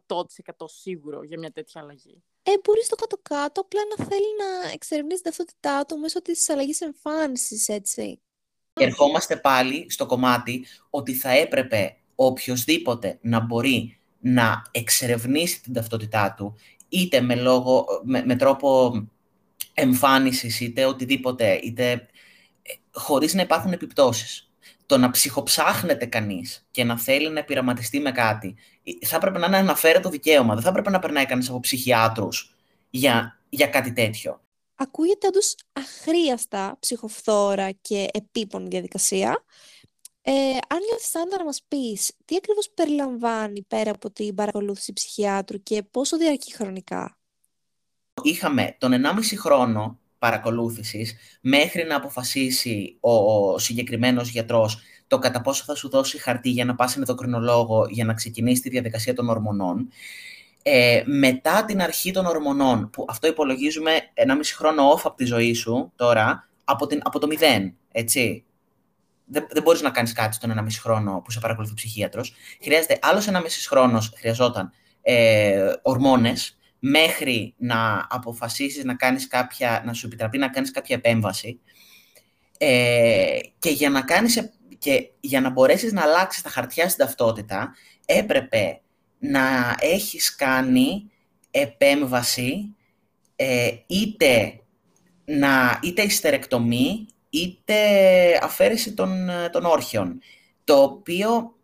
[0.07, 0.15] 100%
[0.65, 2.23] σίγουρο για μια τέτοια αλλαγή.
[2.43, 6.81] Ε, μπορείς στο κάτω-κάτω απλά να θέλει να εξερευνήσει την ταυτότητά του μέσω της αλλαγής
[6.81, 8.21] εμφάνισης, έτσι.
[8.83, 16.55] Ερχόμαστε πάλι στο κομμάτι ότι θα έπρεπε οποιοδήποτε να μπορεί να εξερευνήσει την ταυτότητά του
[16.89, 18.91] είτε με, λόγο, με, τρόπο
[19.73, 24.51] εμφάνισης, είτε οτιδήποτε, είτε ε, χωρίς να υπάρχουν επιπτώσεις.
[24.85, 29.45] Το να ψυχοψάχνεται κανείς και να θέλει να πειραματιστεί με κάτι, ε, θα έπρεπε να
[29.47, 30.53] είναι αναφέρετο δικαίωμα.
[30.53, 32.55] Δεν θα έπρεπε να περνάει κανείς από ψυχιάτρους
[32.89, 34.40] για, για κάτι τέτοιο.
[34.81, 39.43] Ακούγεται όντως αχρίαστα, ψυχοφθόρα και επίπονη διαδικασία.
[40.21, 40.31] Ε,
[40.67, 46.17] αν νιώθεις να μας πεις τι ακριβώς περιλαμβάνει πέρα από την παρακολούθηση ψυχιάτρου και πόσο
[46.17, 47.17] διαρκεί χρονικά;
[48.21, 55.63] Είχαμε τον 1,5 χρόνο παρακολούθησης μέχρι να αποφασίσει ο, ο συγκεκριμένος γιατρός το κατά πόσο
[55.63, 59.89] θα σου δώσει χαρτί για να πας ενδοκρινολόγο για να ξεκινήσεις τη διαδικασία των ορμονών.
[60.63, 65.53] Ε, μετά την αρχή των ορμονών, που αυτό υπολογίζουμε 1,5 χρόνο off από τη ζωή
[65.53, 68.45] σου τώρα, από, την, από το μηδέν, έτσι
[69.25, 72.33] δεν, δεν μπορείς να κάνεις κάτι στον ένα μισή χρόνο που σε παρακολουθεί ο ψυχίατρος.
[72.63, 74.71] Χρειάζεται άλλος ένα μισής χρόνος, χρειαζόταν
[75.01, 81.59] ε, ορμόνες, μέχρι να αποφασίσεις να κάνεις κάποια, να σου επιτραπεί να κάνεις κάποια επέμβαση.
[82.57, 87.75] Ε, και για να κάνεις, και για να μπορέσεις να αλλάξεις τα χαρτιά στην ταυτότητα,
[88.05, 88.81] έπρεπε
[89.21, 91.11] να έχεις κάνει
[91.51, 92.75] επέμβαση
[93.35, 94.59] ε, είτε,
[95.25, 97.75] να, είτε ιστερεκτομή είτε
[98.43, 100.21] αφαίρεση των, των όρχεων.
[100.63, 101.55] Το οποίο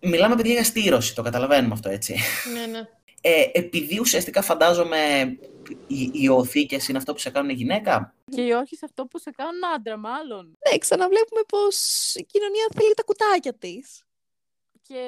[0.00, 2.16] μιλάμε παιδιά για στήρωση, το καταλαβαίνουμε αυτό έτσι.
[2.54, 2.88] Ναι, ναι.
[3.20, 4.98] Ε, επειδή ουσιαστικά φαντάζομαι
[5.86, 8.14] οι, οι οθήκες είναι αυτό που σε κάνουν γυναίκα.
[8.30, 10.58] Και οι όχι σε αυτό που σε κάνουν άντρα μάλλον.
[10.70, 11.76] Ναι, ξαναβλέπουμε πως
[12.14, 14.05] η κοινωνία θέλει τα κουτάκια της.
[14.88, 15.02] Και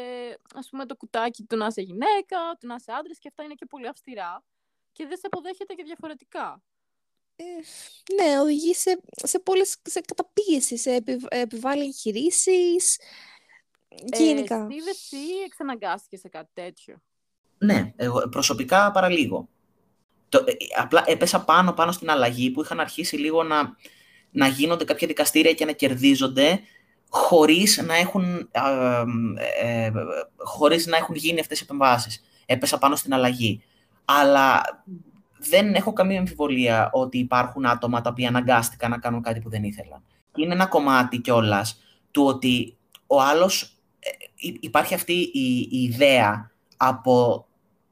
[0.54, 3.54] ας πούμε το κουτάκι του να είσαι γυναίκα, του να είσαι άντρας και αυτά είναι
[3.54, 4.44] και πολύ αυστηρά.
[4.92, 6.62] Και δεν σε αποδέχεται και διαφορετικά.
[7.36, 7.44] Ε,
[8.14, 12.98] ναι, οδηγεί σε, σε πολλές σε καταπίεση, σε επι, επιβάλλει εγχειρήσεις.
[13.88, 14.66] Ε, γενικά.
[14.70, 17.02] Εσύ, εσύ εξαναγκάστηκες σε κάτι τέτοιο;
[17.58, 19.48] Ναι, εγώ προσωπικά παραλίγο.
[20.28, 23.76] Το, ε, απλά έπεσα πάνω πάνω στην αλλαγή που είχαν αρχίσει λίγο να,
[24.30, 26.60] να γίνονται κάποια δικαστήρια και να κερδίζονται
[27.08, 28.48] χωρίς να έχουν,
[29.62, 29.90] ε,
[30.36, 32.24] χωρίς να έχουν γίνει αυτές οι επεμβάσεις.
[32.46, 33.62] Έπεσα πάνω στην αλλαγή.
[34.04, 34.62] Αλλά
[35.38, 39.64] δεν έχω καμία αμφιβολία ότι υπάρχουν άτομα τα οποία αναγκάστηκαν να κάνουν κάτι που δεν
[39.64, 40.02] ήθελαν.
[40.36, 43.62] Είναι ένα κομμάτι κιόλας του ότι ο άλλος,
[43.98, 44.08] ε,
[44.60, 47.46] υπάρχει αυτή η, ιδέα από,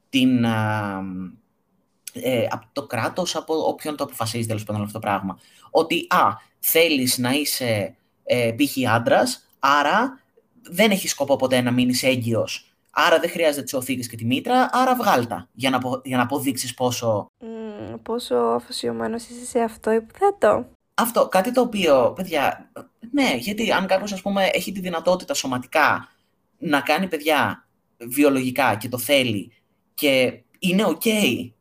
[0.09, 5.39] την, ε, από το κράτος, από όποιον το αποφασίζει τέλος πάντων αυτό το πράγμα.
[5.71, 6.19] Ότι, α,
[6.59, 7.96] θέλεις να είσαι
[8.27, 8.93] ε, π.χ.
[8.93, 10.21] άντρας, άρα
[10.61, 12.67] δεν έχει σκοπό ποτέ να μείνεις έγκυος
[12.99, 16.73] Άρα δεν χρειάζεται τις οθήκες και τη μήτρα, άρα βγάλτα για να, για να αποδείξεις
[16.73, 17.27] πόσο.
[17.41, 20.69] Mm, πόσο αφοσιωμένος είσαι σε αυτό, υποθέτω.
[20.93, 22.71] Αυτό, κάτι το οποίο, παιδιά,
[23.11, 26.09] ναι, γιατί αν κάποιος ας πούμε έχει τη δυνατότητα σωματικά
[26.57, 29.51] να κάνει παιδιά βιολογικά και το θέλει
[29.93, 31.07] και είναι ok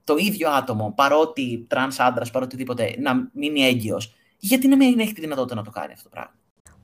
[0.05, 5.13] το ίδιο άτομο, παρότι τρανς άντρας, παρότι οτιδήποτε, να μείνει έγκυος, γιατί να μην έχει
[5.13, 6.35] τη δυνατότητα να το κάνει αυτό το πράγμα;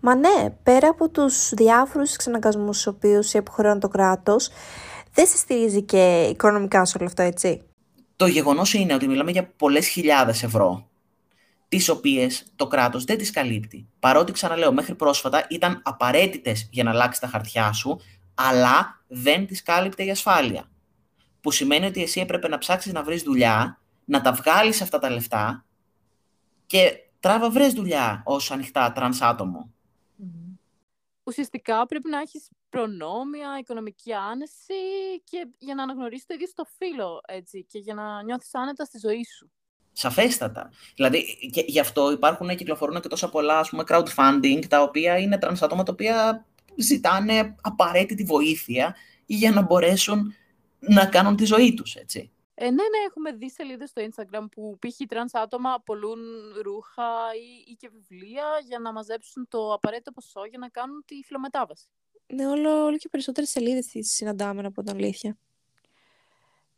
[0.04, 4.48] Μα ναι, πέρα από τους διάφορους εξαναγκασμούς στους οποίους υποχρεώνει το κράτος,
[5.12, 7.62] δεν σε στηρίζει και οικονομικά σε όλο αυτό, έτσι.
[8.16, 10.88] Το γεγονός είναι ότι μιλάμε για πολλές χιλιάδες ευρώ,
[11.68, 13.88] τις οποίες το κράτος δεν τις καλύπτει.
[13.98, 18.00] Παρότι, ξαναλέω, μέχρι πρόσφατα ήταν απαραίτητες για να αλλάξει τα χαρτιά σου,
[18.34, 20.70] αλλά δεν τις κάλυπτε η ασφάλεια.
[21.40, 25.10] Που σημαίνει ότι εσύ έπρεπε να ψάξεις να βρεις δουλειά, να τα βγάλεις αυτά τα
[25.10, 25.64] λεφτά
[26.66, 29.70] και τράβα βρες δουλειά ως ανοιχτά τρανς άτομο
[31.24, 34.74] ουσιαστικά πρέπει να έχεις προνόμια, οικονομική άνεση
[35.24, 38.84] και για να αναγνωρίσεις το ίδιο σου το φύλο, έτσι, και για να νιώθεις άνετα
[38.84, 39.50] στη ζωή σου.
[39.92, 40.70] Σαφέστατα.
[40.94, 45.18] Δηλαδή, και γι' αυτό υπάρχουν και κυκλοφορούν και τόσα πολλά ας πούμε, crowdfunding, τα οποία
[45.18, 50.34] είναι τρανς άτομα, τα οποία ζητάνε απαραίτητη βοήθεια για να μπορέσουν
[50.78, 52.30] να κάνουν τη ζωή τους, έτσι.
[52.64, 55.06] Ε, ναι, ναι, έχουμε δει σελίδες στο Instagram που π.χ.
[55.08, 56.20] τρανς άτομα πουλούν
[56.62, 61.22] ρούχα ή, ή και βιβλία για να μαζέψουν το απαραίτητο ποσό για να κάνουν τη
[61.24, 61.86] φυλομετάβαση.
[62.26, 65.38] Ναι, όλο, όλο και περισσότερες σελίδες τις συναντάμε από την αλήθεια.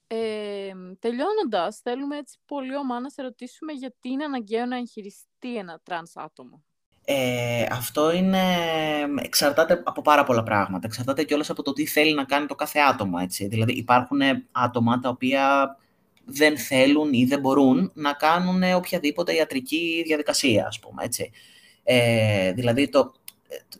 [0.06, 5.80] Ε, τελειώνοντας, θέλουμε έτσι πολύ ωμά να σε ρωτήσουμε γιατί είναι αναγκαίο να εγχειριστεί ένα
[5.82, 6.64] τρανς άτομο.
[7.06, 8.42] Ε, αυτό είναι,
[9.22, 10.86] εξαρτάται από πάρα πολλά πράγματα.
[10.86, 13.18] Εξαρτάται κιόλας από το τι θέλει να κάνει το κάθε άτομο.
[13.22, 13.46] Έτσι.
[13.46, 14.20] Δηλαδή υπάρχουν
[14.52, 15.76] άτομα τα οποία
[16.24, 21.04] δεν θέλουν ή δεν μπορούν να κάνουν οποιαδήποτε ιατρική διαδικασία, ας πούμε.
[21.04, 21.30] Έτσι.
[21.82, 23.12] Ε, δηλαδή το,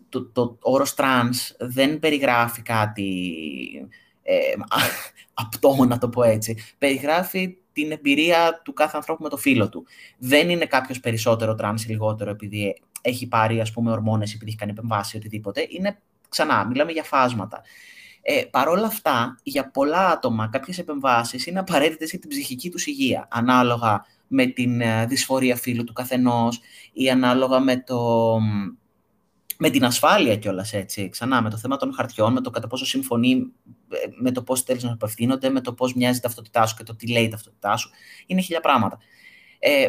[0.09, 3.33] το, το, όρος τρανς δεν περιγράφει κάτι
[4.23, 4.37] ε,
[5.45, 6.57] απτό, να το πω έτσι.
[6.79, 9.87] Περιγράφει την εμπειρία του κάθε ανθρώπου με το φύλο του.
[10.19, 14.59] Δεν είναι κάποιος περισσότερο τρανς ή λιγότερο επειδή έχει πάρει ας πούμε ορμόνες, επειδή έχει
[14.59, 15.67] κάνει επεμβάσεις οτιδήποτε.
[15.69, 17.63] Είναι ξανά, μιλάμε για φάσματα.
[18.23, 22.87] Ε, Παρ' όλα αυτά, για πολλά άτομα κάποιες επεμβάσεις είναι απαραίτητες για την ψυχική τους
[22.87, 26.61] υγεία, ανάλογα με την ε, δυσφορία φύλου του καθενός
[26.93, 28.39] ή ανάλογα με, το,
[29.59, 32.87] με την ασφάλεια κιόλας έτσι, ξανά, με το θέμα των χαρτιών, με το κατά πόσο
[32.87, 33.53] συμφωνεί
[33.89, 36.83] ε, με το πώς θέλεις να απευθύνονται, με το πώς μοιάζει η ταυτότητά σου και
[36.83, 37.91] το τι λέει η ταυτότητά σου.
[38.27, 38.99] Είναι χίλια πράγματα.
[39.59, 39.87] Ε,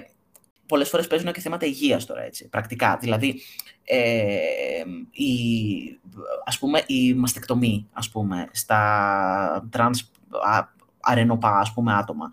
[0.65, 2.97] πολλές φορές παίζουν και θέματα υγείας τώρα, έτσι, πρακτικά.
[3.01, 3.41] Δηλαδή,
[3.83, 5.27] ε, η,
[6.45, 10.11] ας πούμε, η μαστεκτομή, ας πούμε, στα τρανς
[10.99, 12.31] αρρενωπά, ας πούμε, άτομα.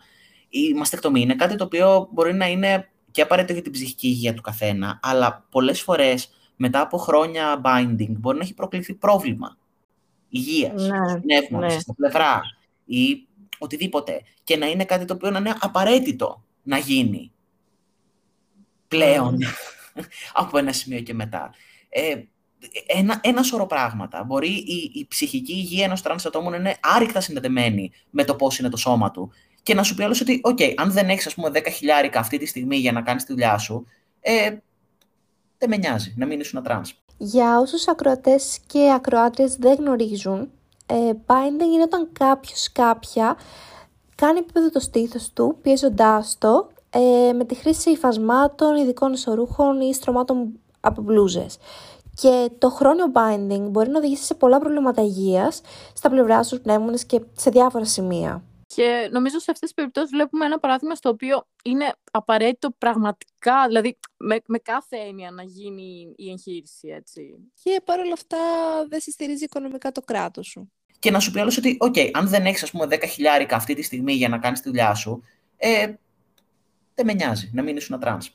[0.49, 4.35] Η μαστεκτομή είναι κάτι το οποίο μπορεί να είναι και απαραίτητο για την ψυχική υγεία
[4.35, 9.57] του καθένα, αλλά πολλές φορές μετά από χρόνια binding μπορεί να έχει προκληθεί πρόβλημα
[10.29, 11.79] υγείας, ναι, στο πνεύμα, ναι.
[11.79, 12.41] στα πλευρά
[12.85, 13.27] ή
[13.59, 17.33] οτιδήποτε και να είναι κάτι το οποίο να είναι απαραίτητο να γίνει
[18.93, 19.39] πλέον
[20.43, 21.55] από ένα σημείο και μετά.
[21.89, 22.15] Ε,
[22.87, 24.25] ένα, ένα σωρό πράγματα.
[24.25, 28.59] Μπορεί η, η ψυχική υγεία ενός τρανς ατόμου να είναι άρρηκτα συνδεδεμένη με το πώς
[28.59, 31.35] είναι το σώμα του και να σου πει άλλος ότι, οκ, αν δεν έχεις, ας
[31.35, 33.87] πούμε, 10 χιλιάρικα αυτή τη στιγμή για να κάνεις τη δουλειά σου,
[34.21, 34.57] ε,
[35.59, 36.95] δεν με νοιάζει να μην ήσουν τρανς.
[37.17, 40.51] Για όσους ακροατές και ακροάτριες δεν γνωρίζουν,
[40.87, 40.95] ε,
[41.27, 43.37] binding είναι όταν κάποιος κάποια
[44.15, 49.95] κάνει επίπεδο το στήθος του, πιέζοντάς το ε, με τη χρήση υφασμάτων, ειδικών εσωρούχων ή
[49.95, 51.59] στρωμάτων από μπλούζες.
[52.15, 55.61] Και το χρόνιο binding μπορεί να οδηγήσει σε πολλά προβλήματα υγείας
[55.95, 58.43] στα πλευρά στους πνεύμονες και σε διάφορα σημεία.
[58.75, 63.99] Και νομίζω σε αυτές τις περιπτώσεις βλέπουμε ένα παράδειγμα στο οποίο είναι απαραίτητο πραγματικά, δηλαδή
[64.17, 67.23] με, με κάθε έννοια να γίνει η εγχείρηση, έτσι.
[67.63, 68.39] Και παρόλα αυτά
[68.89, 70.73] δεν σε στηρίζει οικονομικά το κράτος σου.
[70.99, 73.75] Και να σου πει άλλος ότι, οκ, αν δεν έχεις, ας πούμε, 10 χιλιάρικα αυτή
[73.75, 75.23] τη στιγμή για να κάνεις τη δουλειά σου,
[75.57, 75.93] ε,
[77.05, 78.31] δεν με νοιάζει να μην ήσουν τρανς.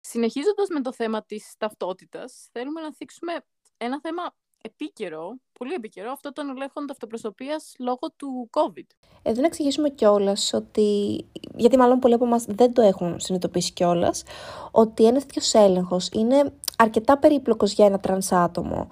[0.00, 3.32] Συνεχίζοντας με το θέμα της ταυτότητας, θέλουμε να θίξουμε
[3.76, 4.22] ένα θέμα
[4.62, 8.86] επίκαιρο, πολύ επίκαιρο, αυτό των ελέγχων ταυτοπροσωπίας λόγω του COVID.
[9.22, 11.20] Εδώ να εξηγήσουμε κιόλας ότι,
[11.56, 14.22] γιατί μάλλον πολλοί από εμάς δεν το έχουν συνειδητοποιήσει κιόλας,
[14.70, 18.88] ότι ένας τέτοιος έλεγχος είναι αρκετά περίπλοκος για ένα τρανς άτομο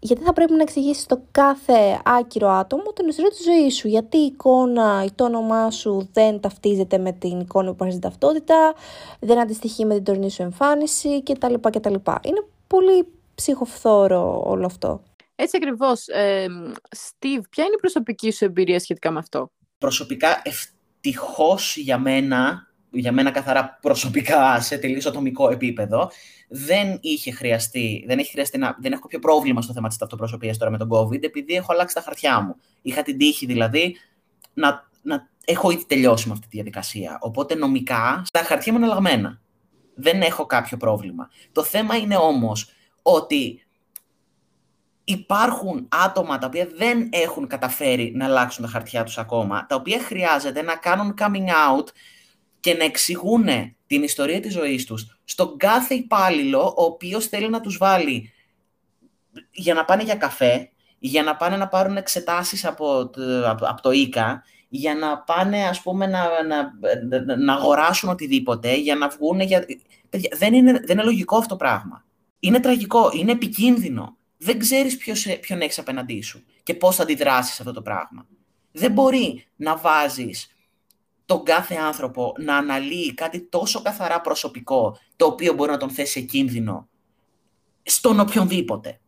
[0.00, 3.88] γιατί θα πρέπει να εξηγήσεις στο κάθε άκυρο άτομο την ιστορία της ζωής σου.
[3.88, 8.10] Γιατί η εικόνα ή το όνομά σου δεν ταυτίζεται με την εικόνα που υπάρχει στην
[8.10, 8.74] ταυτότητα,
[9.20, 11.54] δεν αντιστοιχεί με την τωρινή σου εμφάνιση κτλ.
[11.54, 11.94] κτλ.
[12.22, 15.02] Είναι πολύ ψυχοφθόρο όλο αυτό.
[15.34, 16.06] Έτσι ακριβώς.
[16.06, 16.46] Ε,
[16.96, 23.12] Steve, ποια είναι η προσωπική σου εμπειρία σχετικά με αυτό; Προσωπικά, ευτυχώς για μένα, για
[23.12, 26.10] μένα καθαρά προσωπικά σε τελείως ατομικό επίπεδο,
[26.48, 30.58] δεν είχε χρειαστεί, δεν, έχει χρειαστεί να, δεν έχω κάποιο πρόβλημα στο θέμα της ταυτοπροσωπίας
[30.58, 32.56] τώρα με τον COVID, επειδή έχω αλλάξει τα χαρτιά μου.
[32.82, 33.96] Είχα την τύχη δηλαδή
[34.54, 37.18] να, να έχω ήδη τελειώσει με αυτή τη διαδικασία.
[37.20, 39.40] Οπότε νομικά τα χαρτιά μου είναι αλλαγμένα.
[39.94, 41.30] Δεν έχω κάποιο πρόβλημα.
[41.52, 42.70] Το θέμα είναι όμως
[43.02, 43.64] ότι
[45.04, 50.00] υπάρχουν άτομα τα οποία δεν έχουν καταφέρει να αλλάξουν τα χαρτιά τους ακόμα, τα οποία
[50.00, 51.86] χρειάζεται να κάνουν coming out
[52.60, 53.46] και να εξηγούν
[53.86, 58.32] την ιστορία της ζωής τους στον κάθε υπάλληλο ο οποίος θέλει να τους βάλει
[59.50, 63.10] για να πάνε για καφέ, για να πάνε να πάρουν εξετάσεις από,
[63.44, 68.94] από, από το ΙΚΑ, για να πάνε ας πούμε να, να, να αγοράσουν οτιδήποτε, για
[68.94, 69.66] να βγουν για...
[70.08, 72.04] Παιδιά, δεν, είναι, δεν είναι λογικό αυτό το πράγμα.
[72.40, 74.16] Είναι τραγικό, είναι επικίνδυνο.
[74.36, 78.26] Δεν ξέρεις ποιος, ποιον έχεις απέναντί σου και πώς θα αντιδράσεις σε αυτό το πράγμα.
[78.72, 80.50] Δεν μπορεί να βάζεις
[81.30, 86.12] τον κάθε άνθρωπο να αναλύει κάτι τόσο καθαρά προσωπικό, το οποίο μπορεί να τον θέσει
[86.12, 86.88] σε κίνδυνο
[87.82, 89.00] στον οποιονδήποτε.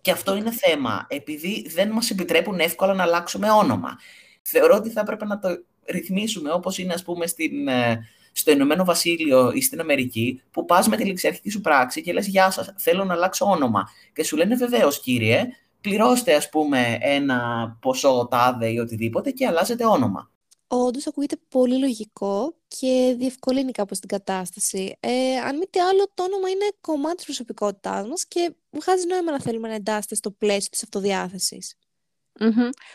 [0.00, 3.98] Και αυτό είναι θέμα, επειδή δεν μας επιτρέπουν εύκολα να αλλάξουμε όνομα.
[4.42, 5.48] Θεωρώ ότι θα έπρεπε να το
[5.84, 10.88] ρυθμίσουμε όπως είναι ας πούμε στην, ε, στο Ηνωμένο Βασίλειο ή στην Αμερική, που πας
[10.88, 13.88] με τη ληξιαρχική σου πράξη και λες «Γεια σας, θέλω να αλλάξω όνομα».
[14.12, 15.46] Και σου λένε «Βεβαίως, κύριε,
[15.80, 20.30] πληρώστε ας πούμε ένα ποσό τάδε ή οτιδήποτε και αλλάζετε όνομα».
[20.66, 24.96] Όντως ακούγεται πολύ λογικό και διευκολύνει κάπως την κατάσταση.
[25.00, 29.30] Ε, αν μη τι άλλο, το όνομα είναι κομμάτι της προσωπικότητάς μας και βγάζει νόημα
[29.30, 31.74] να θέλουμε να εντάσσεται στο πλαίσιο της αυτοδιάθεσης.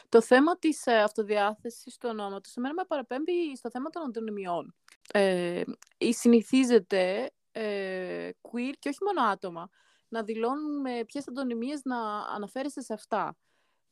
[0.09, 4.75] Το θέμα της ε, αυτοδιάθεσης του ονόματος, εμένα με παραπέμπει στο θέμα των αντωνυμιών.
[5.13, 5.61] Ε,
[5.97, 9.69] συνηθίζεται ε, queer και όχι μόνο άτομα
[10.07, 13.37] να δηλώνουν με ποιες αντωνυμίες να αναφέρεστε σε αυτά.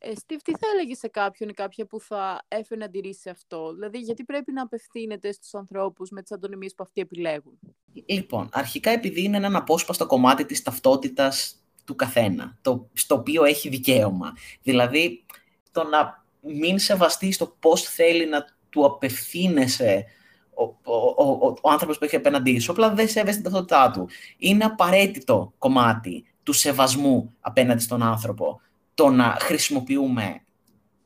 [0.02, 3.74] Ε, Steve, τι θα έλεγες σε κάποιον ή κάποια που θα έφερε αντιρρήσει σε αυτό,
[3.74, 7.60] δηλαδή γιατί πρέπει να απευθύνεται στους ανθρώπους με τις αντωνυμίες που αυτοί επιλέγουν;
[8.06, 13.70] Λοιπόν, αρχικά επειδή είναι ένα απόσπαστο κομμάτι της ταυτότητας του καθένα, το, στο οποίο έχει
[13.70, 14.34] δικαίωμα.
[14.62, 15.26] Δηλαδή,
[15.72, 20.06] το να μην σεβαστεί το πώς θέλει να του απευθύνεσαι
[20.54, 24.10] ο, ο, ο, ο άνθρωπος που έχει απέναντί σου, απλά δεν σέβεσαι την ταυτότητά του.
[24.38, 28.62] Είναι απαραίτητο κομμάτι του σεβασμού απέναντι στον άνθρωπο
[29.00, 30.42] το να χρησιμοποιούμε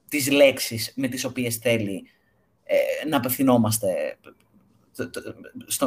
[0.10, 2.04] τις λέξεις με τις οποίες θέλει
[2.64, 4.18] ε, να απευθυνόμαστε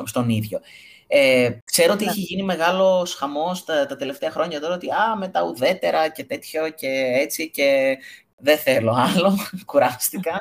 [0.04, 0.60] στον ίδιο.
[1.06, 5.28] Ε, ξέρω ότι έχει γίνει μεγάλος χαμός τα, τα τελευταία χρόνια τώρα ότι α, με
[5.28, 7.96] τα ουδέτερα και τέτοιο και έτσι και
[8.36, 10.40] δεν θέλω άλλο, κουράστηκα.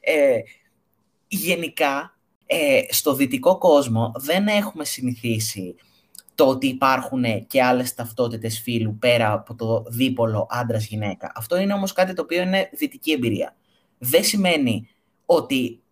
[0.00, 0.38] Ε,
[1.28, 5.74] γενικά, ε, στο δυτικό κόσμο δεν έχουμε συνηθίσει
[6.40, 11.32] το ότι υπάρχουν και άλλες ταυτότητες φίλου πέρα από το δίπολο άντρας-γυναίκα.
[11.34, 13.56] Αυτό είναι όμως κάτι το οποίο είναι δυτική εμπειρία.
[13.98, 14.88] Δεν σημαίνει
[15.26, 15.82] ότι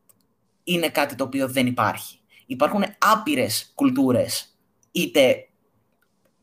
[0.65, 2.19] είναι κάτι το οποίο δεν υπάρχει.
[2.47, 4.59] Υπάρχουν άπειρες κουλτούρες,
[4.91, 5.49] είτε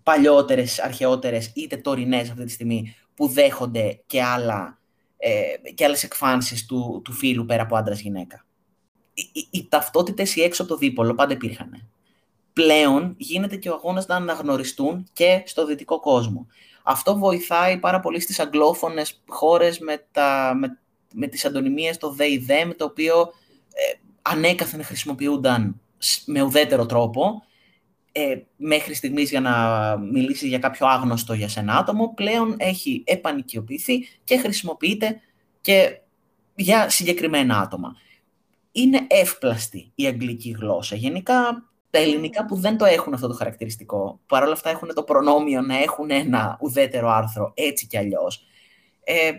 [0.04, 4.80] παλιότερες, αρχαιότερες, είτε τωρινές αυτή τη στιγμή, που δέχονται και, άλλα,
[5.18, 8.46] ε, και άλλες εκφάνσεις του, του φίλου πέρα από άντρας-γυναίκα.
[9.14, 11.90] Οι, οι, οι ταυτότητες οι έξω από το δίπολο πάντα υπήρχαν
[12.56, 16.48] πλέον γίνεται και ο αγώνας να αναγνωριστούν και στο δυτικό κόσμο.
[16.84, 20.80] Αυτό βοηθάει πάρα πολύ στις αγγλόφωνες χώρες με, τα, με,
[21.14, 23.20] με τις αντωνυμίες, το they, them, το οποίο
[23.74, 25.82] ε, ανέκαθεν χρησιμοποιούνταν
[26.26, 27.44] με ουδέτερο τρόπο,
[28.12, 34.08] ε, μέχρι στιγμής για να μιλήσει για κάποιο άγνωστο για σένα άτομο, πλέον έχει επανοικιοποιηθεί
[34.24, 35.20] και χρησιμοποιείται
[35.62, 36.00] και
[36.56, 37.96] για συγκεκριμένα άτομα.
[38.72, 40.96] Είναι εύπλαστη η αγγλική γλώσσα.
[40.96, 45.62] Γενικά τα ελληνικά που δεν το έχουν αυτό το χαρακτηριστικό, παρόλα αυτά έχουν το προνόμιο
[45.62, 48.46] να έχουν ένα ουδέτερο άρθρο έτσι κι αλλιώς,
[49.04, 49.32] ε,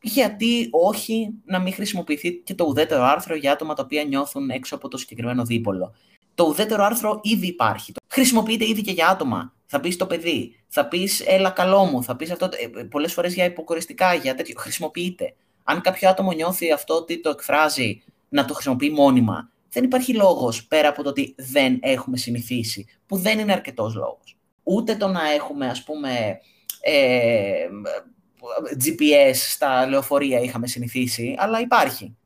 [0.00, 4.74] γιατί όχι να μην χρησιμοποιηθεί και το ουδέτερο άρθρο για άτομα τα οποία νιώθουν έξω
[4.74, 5.94] από το συγκεκριμένο δίπολο.
[6.34, 7.92] Το ουδέτερο άρθρο ήδη υπάρχει.
[8.08, 9.54] Χρησιμοποιείται ήδη και για άτομα.
[9.66, 13.34] Θα πεις το παιδί, θα πεις έλα καλό μου, θα πεις αυτό ε, πολλές φορές
[13.34, 14.54] για υποκοριστικά, για τέτοιο.
[14.58, 15.34] Χρησιμοποιείται.
[15.64, 20.66] Αν κάποιο άτομο νιώθει αυτό ότι το εκφράζει να το χρησιμοποιεί μόνιμα δεν υπάρχει λόγος
[20.66, 24.36] πέρα από το ότι δεν έχουμε συνηθίσει, που δεν είναι αρκετός λόγος.
[24.62, 26.40] Ούτε το να έχουμε, ας πούμε,
[26.80, 27.66] ε,
[28.84, 32.16] GPS στα λεωφορεία είχαμε συνηθίσει, αλλά υπάρχει.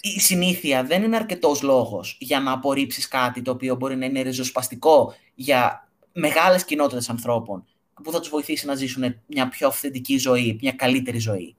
[0.00, 4.20] Η συνήθεια δεν είναι αρκετός λόγος για να απορρίψεις κάτι το οποίο μπορεί να είναι
[4.20, 7.64] ριζοσπαστικό για μεγάλες κοινότητες ανθρώπων
[8.02, 11.56] που θα τους βοηθήσει να ζήσουν μια πιο αυθεντική ζωή, μια καλύτερη ζωή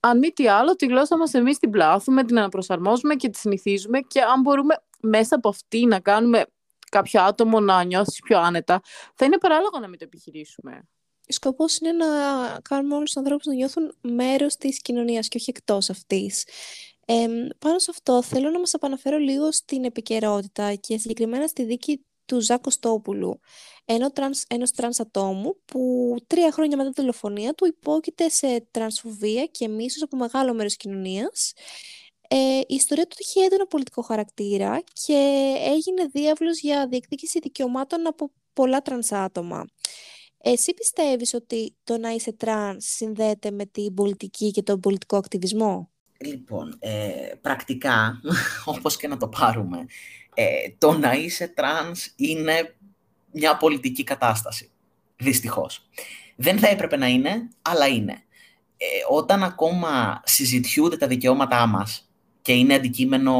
[0.00, 4.00] αν μη τι άλλο, τη γλώσσα μας εμείς την πλάθουμε, την αναπροσαρμόζουμε και τη συνηθίζουμε
[4.00, 6.46] και αν μπορούμε μέσα από αυτή να κάνουμε
[6.90, 8.80] κάποιο άτομο να νιώσει πιο άνετα,
[9.14, 10.88] θα είναι παράλογο να μην το επιχειρήσουμε.
[11.26, 12.06] Σκοπός είναι να
[12.62, 16.46] κάνουμε όλους τους ανθρώπους να νιώθουν μέρος της κοινωνίας και όχι εκτός αυτής.
[17.06, 17.26] Ε,
[17.58, 22.40] πάνω σε αυτό θέλω να μας επαναφέρω λίγο στην επικαιρότητα και συγκεκριμένα στη δίκη του
[22.40, 23.40] Ζακ Κωστόπουλου,
[23.84, 29.46] ενώ τρανς, ενός τρανς ατόμου που τρία χρόνια μετά τη δολοφονία του υπόκειται σε τρανσφοβία
[29.46, 31.52] και μίσος από μεγάλο μέρος κοινωνίας.
[32.28, 38.30] Ε, η ιστορία του είχε έντονο πολιτικό χαρακτήρα και έγινε δίαυλος για διεκδίκηση δικαιωμάτων από
[38.52, 39.64] πολλά τρανς άτομα.
[40.38, 45.90] Εσύ πιστεύεις ότι το να είσαι τρανς συνδέεται με την πολιτική και τον πολιτικό ακτιβισμό;
[46.24, 48.20] Λοιπόν, ε, πρακτικά,
[48.74, 49.86] όπως και να το πάρουμε,
[50.40, 52.74] ε, το να είσαι τρανς είναι
[53.32, 54.70] μια πολιτική κατάσταση,
[55.16, 55.88] δυστυχώς.
[56.36, 58.22] Δεν θα έπρεπε να είναι, αλλά είναι.
[58.76, 62.10] Ε, όταν ακόμα συζητιούνται τα δικαιώματά μας
[62.42, 63.34] και είναι αντικείμενο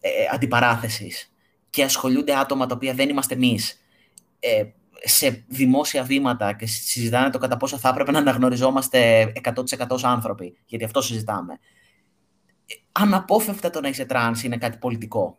[0.00, 1.32] ε, αντιπαράθεσης
[1.70, 3.80] και ασχολούνται άτομα τα οποία δεν είμαστε εμείς
[4.40, 4.64] ε,
[5.04, 9.32] σε δημόσια βήματα και συζητάνε το κατά πόσο θα έπρεπε να αναγνωριζόμαστε
[9.88, 11.52] 100% άνθρωποι, γιατί αυτό συζητάμε.
[12.66, 15.38] Ε, αναπόφευκτα το να είσαι τρανς είναι κάτι πολιτικό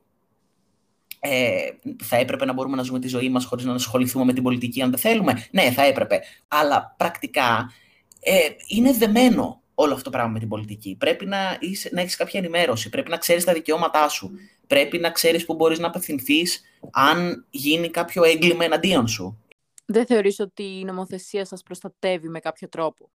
[1.24, 1.70] ε,
[2.04, 4.82] θα έπρεπε να μπορούμε να ζούμε τη ζωή μας χωρίς να ασχοληθούμε με την πολιτική
[4.82, 5.48] αν δεν θέλουμε.
[5.52, 6.22] Ναι, θα έπρεπε.
[6.48, 7.72] Αλλά πρακτικά
[8.20, 10.96] ε, είναι δεμένο όλο αυτό το πράγμα με την πολιτική.
[11.00, 14.32] Πρέπει να, είσαι, να έχεις κάποια ενημέρωση, πρέπει να ξέρεις τα δικαιώματά σου,
[14.68, 16.62] πρέπει να ξέρεις που μπορείς να απευθυνθείς
[16.92, 19.44] αν γίνει κάποιο έγκλημα εναντίον σου.
[19.86, 23.10] Δεν θεωρείς ότι η νομοθεσία σας προστατεύει με κάποιο τρόπο;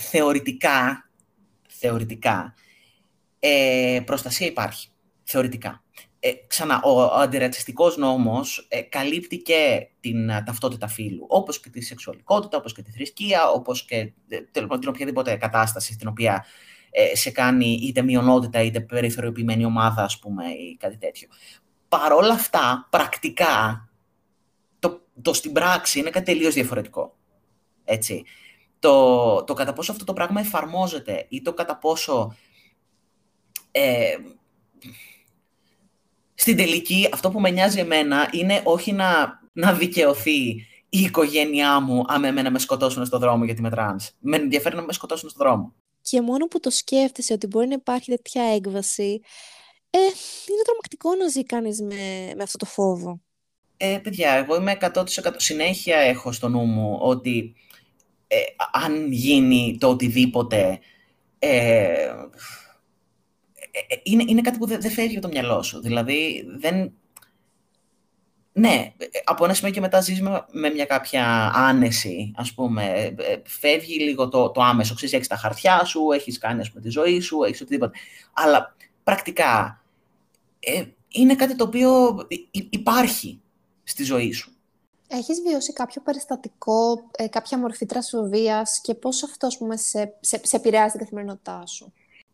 [0.00, 1.10] Θεωρητικά,
[1.68, 2.54] θεωρητικά
[3.38, 4.88] ε, προστασία υπάρχει,
[5.22, 5.82] θεωρητικά.
[6.20, 11.80] Ε, ξανά, ο, ο αντιρατσιστικός νόμος ε, καλύπτει και την ταυτότητα φύλου, όπως και τη
[11.80, 14.12] σεξουαλικότητα, όπως και τη θρησκεία, όπως και
[14.50, 16.44] την οποιαδήποτε κατάσταση στην οποία
[17.12, 21.28] σε κάνει είτε μειονότητα είτε περιθωριοποιημένη ομάδα, ας πούμε, ή κάτι τέτοιο.
[21.88, 23.88] Παρ' όλα αυτά, πρακτικά,
[24.78, 27.16] το, το στην πράξη είναι κάτι τελείως διαφορετικό.
[27.84, 28.24] Έτσι.
[28.78, 32.36] Το, το κατά πόσο αυτό το πράγμα εφαρμόζεται ή το κατά πόσο
[33.70, 34.14] ε,
[36.40, 40.48] στην τελική αυτό που με νοιάζει εμένα είναι όχι να, να δικαιωθεί
[40.88, 44.10] η οικογένειά μου αν εμένα με σκοτώσουν στον δρόμο γιατί είμαι τρανς.
[44.18, 45.74] Με ενδιαφέρει να με σκοτώσουν στον δρόμο.
[46.02, 49.20] Και μόνο που το σκέφτεσαι ότι μπορεί να υπάρχει τέτοια έκβαση,
[49.90, 49.98] ε,
[50.48, 53.20] είναι τρομακτικό να ζει κανείς με, με αυτό το φόβο.
[53.76, 55.04] Ε, παιδιά, εγώ είμαι 100%
[55.36, 57.54] συνέχεια έχω στο νου μου ότι
[58.26, 58.36] ε,
[58.72, 60.78] αν γίνει το οτιδήποτε
[61.38, 62.08] ε, ε, ε,
[64.02, 65.80] είναι, είναι κάτι που δεν, φεύγει από το μυαλό σου.
[65.80, 66.92] Δηλαδή, δεν...
[68.52, 68.92] Ναι,
[69.24, 73.14] από ένα σημείο και μετά ζεις με, μια κάποια άνεση, ας πούμε.
[73.18, 74.94] Ε, φεύγει λίγο το, το άμεσο.
[74.94, 77.98] Ξέρεις, έχεις τα χαρτιά σου, έχεις κάνει, ας πούμε, τη ζωή σου, έχεις οτιδήποτε.
[78.32, 79.82] Αλλά, πρακτικά,
[81.08, 82.16] είναι κάτι το οποίο
[82.70, 83.40] υπάρχει
[83.82, 84.52] στη ζωή σου.
[85.08, 90.56] Έχεις βιώσει κάποιο περιστατικό, κάποια μορφή τρασοβίας και πώς αυτό, ας πούμε, σε, σε, σε
[90.56, 91.92] επηρεάζει την καθημερινότητά σου;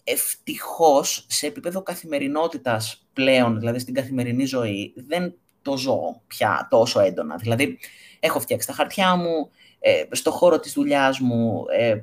[0.08, 7.36] Ευτυχώς σε επίπεδο καθημερινότητας πλέον, δηλαδή στην καθημερινή ζωή, δεν το ζω πια τόσο έντονα.
[7.36, 7.78] Δηλαδή,
[8.20, 11.96] έχω φτιάξει τα χαρτιά μου, ε, στο χώρο της δουλειάς μου, ε,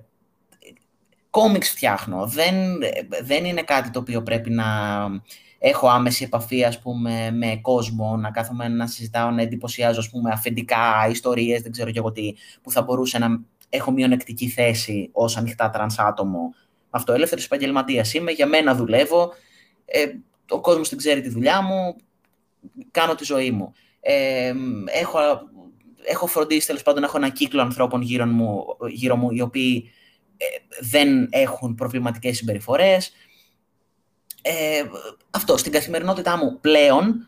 [1.29, 2.27] κόμιξ φτιάχνω.
[2.27, 2.55] Δεν,
[3.23, 4.65] δεν είναι κάτι το οποίο πρέπει να
[5.59, 10.31] έχω άμεση επαφή, ας πούμε, με κόσμο, να κάθομαι να συζητάω, να εντυπωσιάζω, ας πούμε,
[10.31, 15.37] αφεντικά, ιστορίες, δεν ξέρω και εγώ τι, που θα μπορούσε να έχω μειονεκτική θέση ως
[15.37, 16.53] ανοιχτά τρανς άτομο
[16.95, 19.33] αυτό, ελεύθερος επαγγελματίας είμαι, για μένα δουλεύω,
[19.85, 20.05] ε,
[20.49, 21.95] ο κόσμος την ξέρει τη δουλειά μου,
[22.91, 23.73] κάνω τη ζωή μου.
[23.99, 24.53] Ε,
[24.85, 25.19] έχω,
[26.03, 29.91] έχω φροντίσει τέλος πάντων, έχω ένα κύκλο ανθρώπων γύρω μου, γύρω μου οι οποίοι
[30.37, 30.45] ε,
[30.79, 33.11] δεν έχουν προβληματικές συμπεριφορές.
[34.41, 34.83] Ε,
[35.29, 37.27] αυτό, στην καθημερινότητά μου πλέον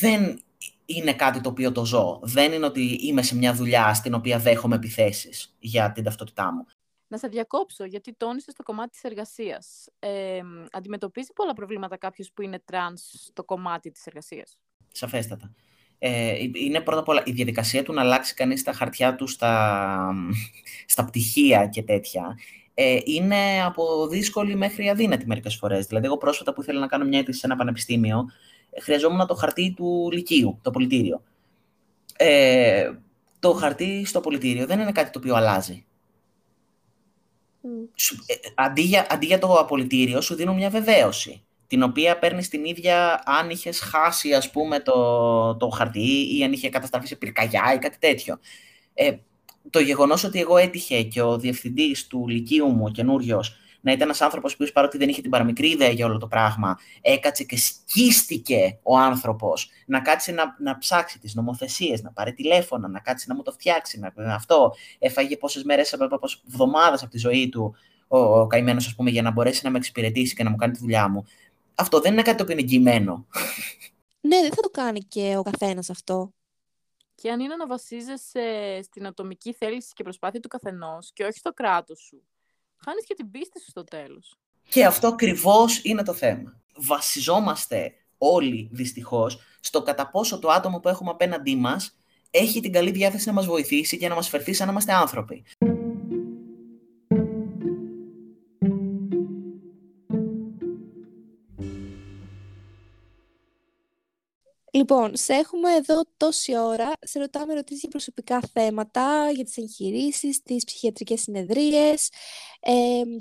[0.00, 0.42] δεν
[0.84, 2.20] είναι κάτι το οποίο το ζω.
[2.22, 6.66] Δεν είναι ότι είμαι σε μια δουλειά στην οποία δέχομαι επιθέσεις για την ταυτότητά μου.
[7.12, 9.88] Να σε διακόψω, γιατί τόνισες στο κομμάτι της εργασίας.
[9.98, 10.40] Ε,
[10.70, 14.58] αντιμετωπίζει πολλά προβλήματα κάποιος που είναι τρανς στο κομμάτι της εργασίας;
[14.92, 15.52] Σαφέστατα.
[15.98, 20.14] Ε, είναι πρώτα απ' όλα η διαδικασία του να αλλάξει κανείς τα χαρτιά του στα,
[20.86, 22.38] στα πτυχία και τέτοια.
[22.74, 25.86] Ε, είναι από δύσκολη μέχρι αδύνατη μερικές φορές.
[25.86, 28.30] Δηλαδή, εγώ πρόσφατα που ήθελα να κάνω μια αίτηση σε ένα πανεπιστήμιο,
[28.82, 31.22] χρειαζόμουν το χαρτί του Λυκείου, το απολυτήριο.
[32.16, 32.92] Ε,
[33.38, 35.86] το χαρτί στο πολιτήριο δεν είναι κάτι το οποίο αλλάζει.
[38.26, 42.64] Ε, αντί, για, αντί για το απολυτήριο, σου δίνουν μια βεβαίωση, την οποία παίρνεις την
[42.64, 47.72] ίδια αν είχες χάσει, ας πούμε, το, το χαρτί ή αν είχε καταστραφεί σε πυρκαγιά
[47.74, 48.38] ή κάτι τέτοιο.
[48.94, 49.12] Ε,
[49.70, 54.20] το γεγονός ότι εγώ έτυχε και ο διευθυντής του Λυκείου μου, καινούριος, να ήταν ένας
[54.20, 58.78] άνθρωπος που παρότι δεν είχε την παραμικρή ιδέα για όλο το πράγμα, έκατσε και σκίστηκε
[58.82, 63.34] ο άνθρωπος να κάτσει να, να ψάξει τις νομοθεσίες, να πάρει τηλέφωνα, να κάτσει να
[63.34, 63.98] μου το φτιάξει.
[63.98, 67.74] Να, αυτό έφαγε πόσες μέρες, πόσες εβδομάδες από τη ζωή του
[68.08, 70.72] ο, ο καημένος, ας πούμε, για να μπορέσει να με εξυπηρετήσει και να μου κάνει
[70.72, 71.24] τη δουλειά μου.
[71.74, 73.26] Αυτό δεν είναι κάτι το οποίο είναι εγγυημένο.
[74.20, 76.32] Ναι, δεν θα το κάνει και ο καθένας αυτό.
[77.14, 81.52] Και αν είναι να βασίζεσαι στην ατομική θέληση και προσπάθεια του καθενός και όχι στο
[81.52, 82.22] κράτος σου,
[82.84, 84.36] χάνεις και την πίστη σου στο τέλος.
[84.68, 86.60] Και αυτό ακριβώς είναι το θέμα.
[86.76, 91.96] Βασιζόμαστε όλοι δυστυχώς στο κατά πόσο το άτομο που έχουμε απέναντί μας
[92.30, 95.44] έχει την καλή διάθεση να μας βοηθήσει και να μας φερθεί σαν να είμαστε άνθρωποι.
[104.82, 106.92] Λοιπόν, σε έχουμε εδώ τόση ώρα.
[107.00, 112.10] Σε ρωτάμε ερωτήσεις για προσωπικά θέματα, για τις εγχειρήσεις, τις ψυχιατρικές συνεδρίες
[112.60, 112.72] ε,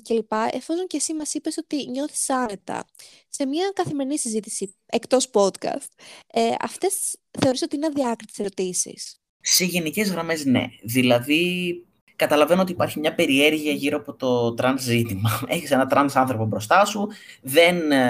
[0.03, 0.31] κλπ.
[0.51, 2.85] Εφόσον και εσύ μας είπες ότι νιώθεις άνετα
[3.29, 5.87] σε μια καθημερινή συζήτηση εκτός podcast,
[6.27, 10.65] ε, αυτές θεωρείς ότι είναι αδιάκριτες ερωτήσεις; Σε γενικές γραμμές ναι.
[10.83, 11.75] Δηλαδή
[12.21, 15.29] καταλαβαίνω ότι υπάρχει μια περιέργεια γύρω από το τρανς ζήτημα.
[15.47, 17.07] Έχεις ένα τρανς άνθρωπο μπροστά σου,
[17.41, 18.09] δεν ε,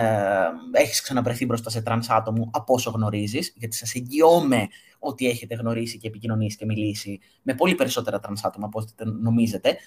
[0.72, 4.68] έχεις ξαναβρεθεί μπροστά σε τρανς άτομο από όσο γνωρίζεις, γιατί σας εγγυώμαι
[5.00, 9.78] ότι έχετε γνωρίσει και επικοινωνήσει και μιλήσει με πολύ περισσότερα τρανς άτομα από ό,τι νομίζετε,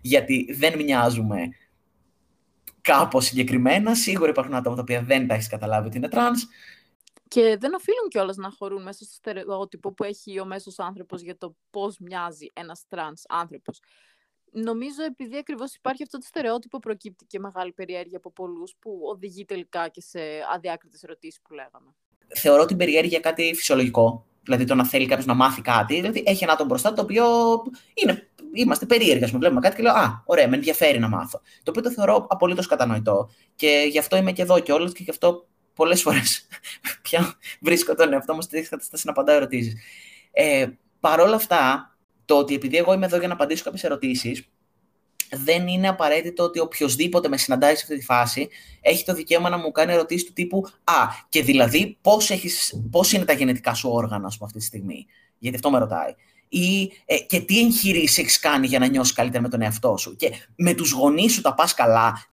[0.00, 1.48] γιατί δεν μοιάζουμε
[2.80, 3.94] κάπως συγκεκριμένα.
[3.94, 6.46] Σίγουρα υπάρχουν άτομα τα οποία δεν τα έχεις καταλάβει ότι είναι τρανς,
[7.30, 11.36] και δεν οφείλουν κιόλας να χωρούν μέσα στο στερεότυπο που έχει ο μέσος άνθρωπος για
[11.36, 13.80] το πώς μοιάζει ένας τρανς άνθρωπος.
[14.52, 19.44] νομίζω επειδή ακριβώς υπάρχει αυτό το στερεότυπο προκύπτει και μεγάλη περιέργεια από πολλούς που οδηγεί
[19.44, 20.20] τελικά και σε
[20.54, 21.94] αδιάκριτες ερωτήσεις που λέγαμε.
[22.34, 24.26] Θεωρώ την περιέργεια κάτι φυσιολογικό.
[24.42, 25.94] Δηλαδή το να θέλει κάποιος να μάθει κάτι.
[25.94, 27.24] Δηλαδή έχει ένα άτομο μπροστά το οποίο
[27.94, 29.28] είναι, είμαστε περίεργα.
[29.32, 31.40] Με βλέπουμε κάτι και λέω Α, ωραία, με ενδιαφέρει να μάθω.
[31.62, 33.30] Το οποίο το θεωρώ απολύτως κατανοητό.
[33.54, 36.48] Και γι' αυτό είμαι και εδώ κιόλας και γι' αυτό πολλές φορές
[37.02, 39.74] πια βρίσκω τον εαυτό μου στη θέση να απαντάω ερωτήσεις.
[40.32, 40.66] Ε,
[41.00, 41.94] Παρ' όλα αυτά,
[42.24, 44.48] το ότι επειδή εγώ είμαι εδώ για να απαντήσω κάποιες ερωτήσεις,
[45.30, 48.48] δεν είναι απαραίτητο ότι οποιοδήποτε με συναντάει σε αυτή τη φάση
[48.80, 50.94] έχει το δικαίωμα να μου κάνει ερωτήσεις του τύπου Α,
[51.28, 52.30] και δηλαδή πώς
[52.90, 55.06] πώς είναι τα γενετικά σου όργανα, ας πούμε, αυτή τη στιγμή;
[55.38, 56.14] Γιατί αυτό με ρωτάει.
[56.48, 60.16] Ή ε, και τι εγχειρήσεις έχεις κάνει για να νιώσεις καλύτερα με τον εαυτό σου;
[60.16, 62.26] Και με τους γονείς σου τα πας καλά;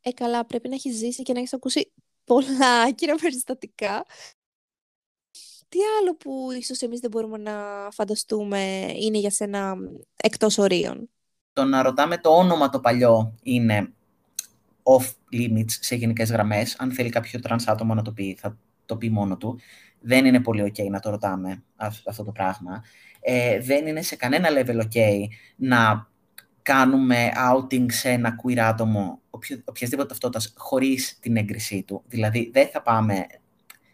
[0.00, 1.92] Ε, καλά, πρέπει να έχεις ζήσει και να έχεις ακούσει
[2.34, 4.04] πολλά άκυρα περιστατικά
[5.68, 7.52] τι άλλο που ίσως εμείς δεν μπορούμε να
[7.90, 9.76] φανταστούμε είναι για σένα
[10.16, 11.10] εκτός ορίων;
[11.52, 13.92] Το να ρωτάμε το όνομα το παλιό είναι
[14.82, 16.76] off limits σε γενικές γραμμές.
[16.78, 19.60] Αν θέλει κάποιο τρανς άτομο να το πει, θα το πει μόνο του.
[20.00, 21.62] Δεν είναι πολύ ok να το ρωτάμε
[22.06, 22.84] αυτό το πράγμα.
[23.20, 25.24] Ε, δεν είναι σε κανένα level ok
[25.56, 26.08] να
[26.62, 29.19] κάνουμε outing σε ένα queer άτομο
[29.64, 32.02] οποιασδήποτε ταυτότητας χωρίς την έγκρισή του.
[32.06, 33.26] Δηλαδή δεν θα πάμε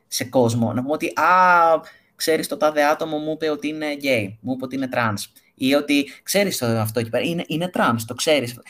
[0.07, 0.73] σε κόσμο.
[0.73, 1.81] Να πούμε ότι, α,
[2.15, 5.25] ξέρεις το τάδε άτομο μου είπε ότι είναι gay, μου είπε ότι είναι trans.
[5.55, 8.61] Ή ότι, ξέρεις το αυτό εκεί πέρα, είναι, είναι trans, το ξέρεις.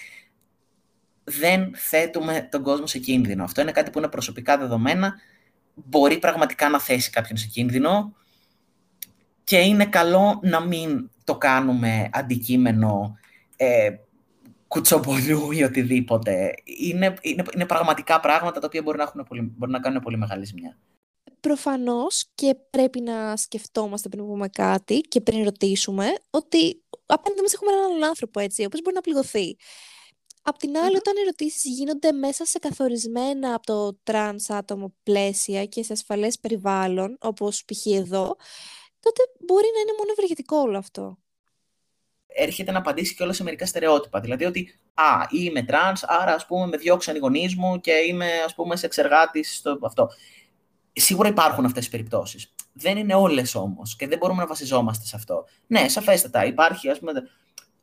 [1.25, 3.45] Δεν θέτουμε τον κόσμο σε κίνδυνο.
[3.45, 5.15] Αυτό είναι κάτι που είναι προσωπικά δεδομένα.
[5.75, 8.15] Μπορεί πραγματικά να θέσει κάποιον σε κίνδυνο
[9.45, 13.19] και είναι καλό να μην το κάνουμε αντικείμενο
[13.57, 13.91] ε,
[14.69, 16.55] κουτσομπολιού ή οτιδήποτε.
[16.65, 20.17] Είναι, είναι, είναι πραγματικά πράγματα τα οποία μπορεί να, έχουν πολύ, μπορεί να κάνουν πολύ
[20.17, 20.77] μεγάλη ζημιά
[21.47, 27.73] προφανώς και πρέπει να σκεφτόμαστε πριν πούμε κάτι και πριν ρωτήσουμε ότι απέναντι μας έχουμε
[27.73, 29.57] έναν άλλον άνθρωπο, έτσι, ο οποίος μπορεί να πληγωθεί.
[30.43, 35.65] Απ' την αλλη όταν οι ερωτήσεις γίνονται μέσα σε καθορισμένα από το τρανς άτομο πλαίσια
[35.65, 37.87] και σε ασφαλές περιβάλλον, όπως π.χ.
[37.87, 38.37] εδώ,
[39.01, 41.19] τότε μπορεί να είναι μόνο ευεργετικό όλο αυτό.
[42.39, 44.21] Έρχεται να απαντήσει και όλα σε μερικά στερεότυπα.
[44.21, 48.27] Δηλαδή ότι, α, είμαι τρανς, άρα ας πούμε με διώξαν οι γονείς μου και είμαι
[48.45, 50.09] ας πούμε σεξεργάτης στο αυτό
[51.01, 52.55] σίγουρα υπάρχουν αυτές οι περιπτώσεις.
[52.73, 55.45] Δεν είναι όλες όμως και δεν μπορούμε να βασιζόμαστε σε αυτό.
[55.67, 56.45] Ναι, σαφέστατα.
[56.45, 57.13] Υπάρχει, ας πούμε,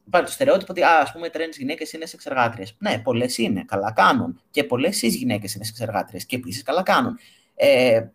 [0.06, 2.66] υπάρχει το στερεότυπο ότι α πούμε, τρένε γυναίκες είναι σεξεργάτριε.
[2.78, 4.42] Ναι, πολλές είναι, καλά κάνουν.
[4.52, 7.20] Και πολλές ει γυναίκες είναι σεξεργάτριε και επίσης καλά κάνουν.
[7.56, 8.06] Ε,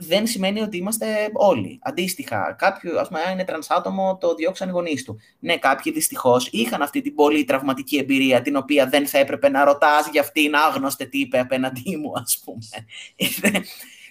[0.00, 1.78] δεν σημαίνει ότι είμαστε όλοι.
[1.82, 5.20] Αντίστοιχα, κάποιο, ας πούμε, είναι τρανσάτομο, το διώξαν οι γονείς του.
[5.38, 9.64] Ναι, κάποιοι δυστυχώς είχαν αυτή την πολύ τραυματική εμπειρία, την οποία δεν θα έπρεπε να
[9.64, 12.86] ρωτάς για αυτήν άγνωστε τι είπε απέναντί μου, ας πούμε.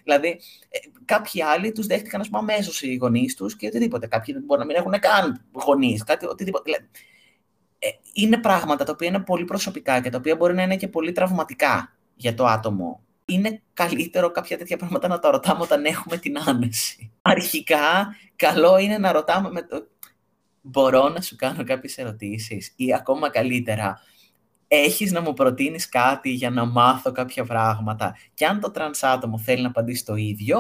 [0.03, 0.27] Δηλαδή,
[0.69, 4.07] ε, κάποιοι άλλοι τους δέχτηκαν, ας πούμε, αμέσως οι γονείς τους και οτιδήποτε.
[4.07, 6.71] Κάποιοι μπορεί να μην έχουν καν γονείς, κάτι οτιδήποτε.
[7.79, 10.87] Ε, είναι πράγματα τα οποία είναι πολύ προσωπικά και τα οποία μπορεί να είναι και
[10.87, 13.03] πολύ τραυματικά για το άτομο.
[13.29, 17.11] Είναι καλύτερο κάποια τέτοια πράγματα να τα ρωτάμε όταν έχουμε την άνεση.
[17.21, 19.87] Αρχικά, καλό είναι να ρωτάμε με το...
[20.61, 24.01] Μπορώ να σου κάνω κάποιες ερωτήσεις ή ακόμα καλύτερα,
[24.67, 29.37] έχεις να μου προτείνεις κάτι για να μάθω κάποια πράγματα; Και αν το τρανς άτομο
[29.37, 30.59] θέλει να απαντήσει το ίδιο,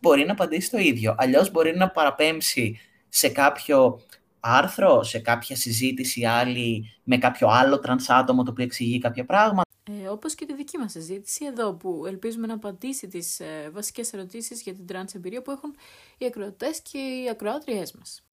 [0.00, 1.14] μπορεί να απαντήσει το ίδιο.
[1.18, 2.78] Αλλιώς μπορεί να παραπέμψει
[3.08, 4.00] σε κάποιο
[4.40, 9.65] άρθρο, σε κάποια συζήτηση άλλη με κάποιο άλλο τρανς άτομο το οποίο εξηγεί κάποια πράγματα.
[9.90, 14.12] Ε, όπως και τη δική μας συζήτηση εδώ που ελπίζουμε να απαντήσει τις ε, βασικές
[14.12, 15.74] ερωτήσεις για την τρανς εμπειρία που έχουν
[16.18, 18.24] οι ακροατές και οι ακροάτριές μας.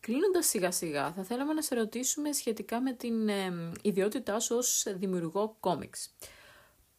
[0.00, 4.86] Κλείνοντας σιγά σιγά, θα θέλαμε να σε ρωτήσουμε σχετικά με την ε, ιδιότητά σου ως
[4.96, 6.14] δημιουργό κόμιξ.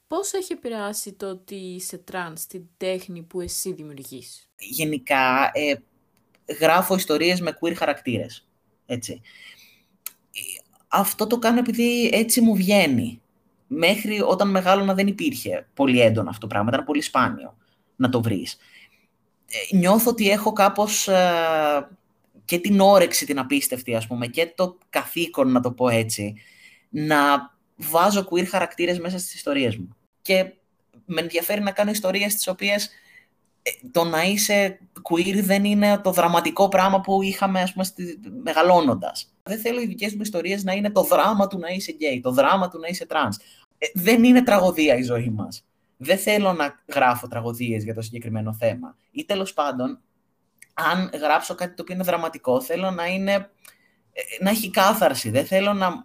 [0.07, 5.75] Πώς έχει επηρεάσει το ότι είσαι τρανς την τέχνη που εσύ δημιουργείς; Γενικά, ε,
[6.59, 8.47] γράφω ιστορίες με queer χαρακτήρες.
[8.85, 9.21] Έτσι.
[10.87, 13.21] Αυτό το κάνω επειδή έτσι μου βγαίνει.
[13.67, 16.69] Μέχρι όταν μεγάλωνα δεν υπήρχε πολύ έντονο αυτό το πράγμα.
[16.73, 17.57] Ήταν πολύ σπάνιο
[17.95, 18.57] να το βρεις.
[19.47, 21.07] Ε, νιώθω ότι έχω κάπως...
[21.07, 21.87] Ε,
[22.45, 26.35] και την όρεξη την απίστευτη, ας πούμε, και το καθήκον, να το πω έτσι,
[26.89, 27.17] να
[27.75, 29.96] βάζω queer χαρακτήρες μέσα στις ιστορίες μου.
[30.27, 30.53] Και
[31.05, 32.89] με ενδιαφέρει να κάνω ιστορίες τις οποίες
[33.61, 38.19] ε, το να είσαι queer δεν είναι το δραματικό πράγμα που είχαμε, ας πούμε, στη...
[38.43, 39.33] μεγαλώνοντας.
[39.43, 42.31] Δεν θέλω οι δικές μου ιστορίες να είναι το δράμα του να είσαι gay, το
[42.31, 43.35] δράμα του να είσαι trans.
[43.77, 45.65] Ε, δεν είναι τραγωδία η ζωή μας.
[45.97, 48.97] Δεν θέλω να γράφω τραγωδίες για το συγκεκριμένο θέμα.
[49.11, 49.99] Ή τέλος πάντων,
[50.73, 55.29] αν γράψω κάτι το οποίο είναι δραματικό, θέλω να, είναι, ε, να έχει κάθαρση.
[55.29, 56.03] Δεν θέλω να,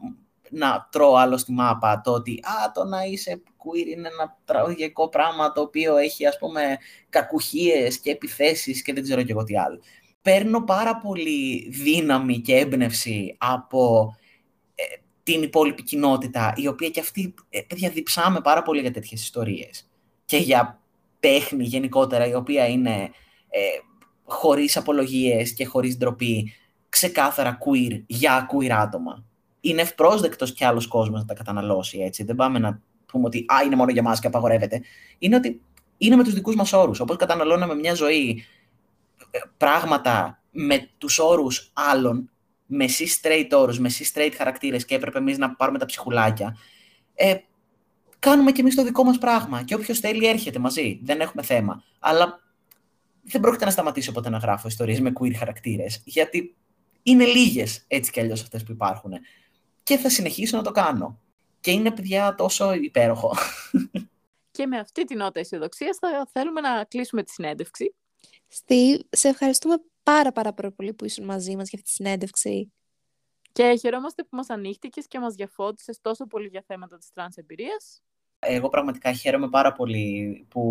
[0.52, 5.08] να τρώω άλλο στη μάπα το ότι α, το να είσαι queer είναι ένα τραγωδιακό
[5.08, 6.78] πράγμα το οποίο έχει ας πούμε
[7.08, 9.80] κακουχίες και επιθέσεις και δεν ξέρω και εγώ τι άλλο.
[10.22, 14.14] Παίρνω πάρα πολύ δύναμη και έμπνευση από
[14.74, 14.82] ε,
[15.22, 19.90] την υπόλοιπη κοινότητα, η οποία και αυτή, ε, παιδιά, διψάμε πάρα πολύ για τέτοιες ιστορίες.
[20.24, 20.80] Και για
[21.20, 23.10] τέχνη γενικότερα, η οποία είναι
[23.48, 23.60] ε,
[24.24, 26.52] χωρίς απολογίες και χωρίς ντροπή,
[26.88, 29.24] ξεκάθαρα queer για queer άτομα.
[29.64, 32.24] Είναι ευπρόσδεκτος κι άλλος κόσμος να τα καταναλώσει έτσι.
[32.24, 34.82] Δεν πάμε να πούμε ότι α, είναι μόνο για μας και απαγορεύεται.
[35.18, 35.60] Είναι ότι
[35.96, 37.00] είναι με τους δικούς μας όρους.
[37.00, 38.44] Όπως καταναλώναμε μια ζωή
[39.30, 42.30] ε, πράγματα με τους όρους άλλων,
[42.66, 46.56] με εσύ straight όρους, με εσύ straight χαρακτήρες και έπρεπε εμείς να πάρουμε τα ψυχουλάκια.
[47.14, 47.36] Ε,
[48.18, 49.62] κάνουμε κι εμείς το δικό μας πράγμα.
[49.62, 51.00] Και όποιος θέλει έρχεται μαζί.
[51.02, 51.84] Δεν έχουμε θέμα.
[51.98, 52.40] Αλλά
[53.22, 56.02] δεν πρόκειται να σταματήσω ποτέ να γράφω ιστορίες με queer χαρακτήρες.
[56.04, 56.56] Γιατί
[57.02, 59.12] είναι λίγες έτσι κι αλλιώς αυτές που υπάρχουν.
[59.82, 61.20] Και θα συνεχίσω να το κάνω.
[61.60, 63.36] Και είναι, παιδιά, τόσο υπέροχο.
[64.50, 67.94] Και με αυτή την νότα αισιοδοξία θα θέλουμε να κλείσουμε τη συνέντευξη.
[68.48, 72.72] Στη, σε ευχαριστούμε πάρα πάρα πολύ που ήσουν μαζί μας για αυτή τη συνέντευξη.
[73.52, 78.02] Και χαιρόμαστε που μας ανοίχτηκες και μας διαφώτισες τόσο πολύ για θέματα της τρανς εμπειρίας.
[78.38, 80.62] Εγώ πραγματικά χαίρομαι πάρα πολύ που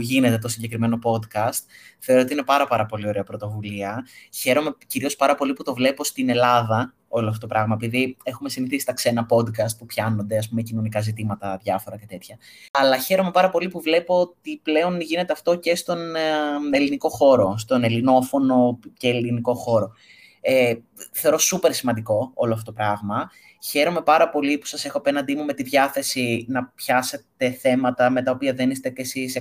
[0.00, 1.62] γίνεται το συγκεκριμένο podcast.
[1.98, 4.06] Θεωρώ ότι είναι πάρα πάρα πολύ ωραία πρωτοβουλία.
[4.34, 8.48] Χαίρομαι κυρίως πάρα πολύ που το βλέπω στην Ελλάδα όλο αυτό το πράγμα, επειδή έχουμε
[8.48, 12.38] συνηθίσει τα ξένα podcast που πιάνονται, ας πούμε, κοινωνικά ζητήματα διάφορα και τέτοια.
[12.72, 16.20] Αλλά χαίρομαι πάρα πολύ που βλέπω ότι πλέον γίνεται αυτό και στον ε,
[16.72, 19.92] ελληνικό χώρο, στον ελληνόφωνο και ελληνικό χώρο.
[20.50, 20.74] Ε,
[21.12, 23.30] θεωρώ σούπερ σημαντικό όλο αυτό το πράγμα.
[23.62, 28.22] Χαίρομαι πάρα πολύ που σας έχω απέναντί μου με τη διάθεση να πιάσετε θέματα με
[28.22, 29.40] τα οποία δεν είστε κι εσείς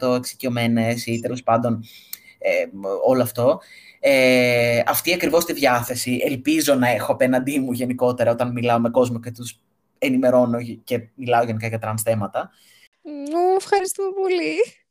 [0.00, 1.84] 100% εξοικειωμένες ή τέλος πάντων
[2.38, 2.50] ε,
[3.04, 3.60] όλο αυτό.
[4.00, 9.20] Ε, αυτή ακριβώς τη διάθεση ελπίζω να έχω απέναντί μου γενικότερα όταν μιλάω με κόσμο
[9.20, 9.60] και τους
[9.98, 12.50] ενημερώνω και μιλάω γενικά για τρανς θέματα.
[13.56, 14.81] ευχαριστούμε πολύ.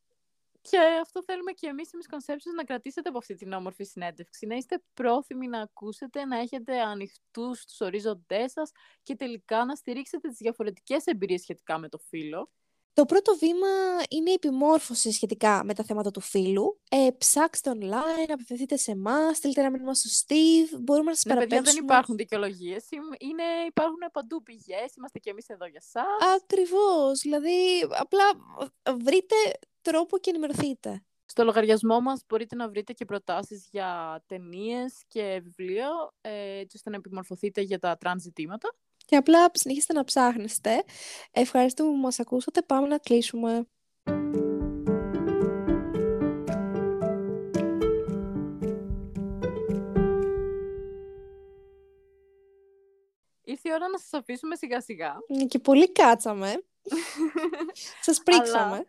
[0.61, 4.45] Και αυτό θέλουμε και εμείς οι Misconceptions να κρατήσετε από αυτή την όμορφη συνέντευξη.
[4.45, 8.71] Να είστε πρόθυμοι να ακούσετε, να έχετε ανοιχτούς τους ορίζοντές σας
[9.03, 12.49] και τελικά να στηρίξετε τις διαφορετικές εμπειρίες σχετικά με το φύλο.
[12.93, 13.67] Το πρώτο βήμα
[14.09, 16.79] είναι η επιμόρφωση σχετικά με τα θέματα του φύλου.
[16.89, 21.33] Ε, ψάξτε online, απευθυνθείτε σε εμάς, στείλτε ένα μήνυμα στο Steve, μπορούμε να σας ναι,
[21.33, 21.71] παραπέμψουμε.
[21.71, 22.87] δεν υπάρχουν δικαιολογίες.
[23.67, 26.05] υπάρχουν παντού πηγές, είμαστε και εμείς εδώ για εσά.
[26.35, 27.19] Ακριβώς.
[27.19, 28.25] Δηλαδή, απλά
[28.97, 29.35] βρείτε
[29.81, 31.03] τρόπο και ενημερωθείτε.
[31.31, 35.87] Στο λογαριασμό μας μπορείτε να βρείτε και προτάσεις για ταινίες και βιβλίο,
[36.21, 38.75] ε, έτσι ώστε να επιμορφωθείτε για τα τραν ζητήματα.
[39.05, 40.83] Και απλά συνεχίστε να ψάχνεστε.
[41.31, 42.61] Ευχαριστούμε που μας ακούσατε.
[42.61, 43.67] Πάμε να κλείσουμε.
[53.43, 55.17] Ήρθε η ώρα να σας αφήσουμε σιγά σιγά.
[55.47, 56.63] Και πολύ κάτσαμε.
[58.05, 58.85] σας πρίξαμε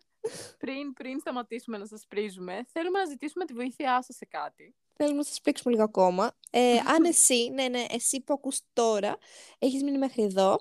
[0.59, 4.75] πριν, πριν σταματήσουμε να σας πρίζουμε, θέλουμε να ζητήσουμε τη βοήθειά σας σε κάτι.
[4.97, 6.33] Θέλουμε να σας πρίξουμε λίγο ακόμα.
[6.51, 9.17] Ε, αν εσύ, ναι, ναι, εσύ που ακούς τώρα,
[9.59, 10.59] έχεις μείνει μέχρι εδώ,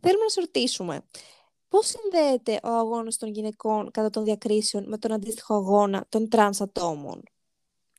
[0.00, 1.04] θέλουμε να σε ρωτήσουμε.
[1.68, 6.60] Πώς συνδέεται ο αγώνας των γυναικών κατά των διακρίσεων με τον αντίστοιχο αγώνα των τρανς
[6.60, 7.22] ατόμων;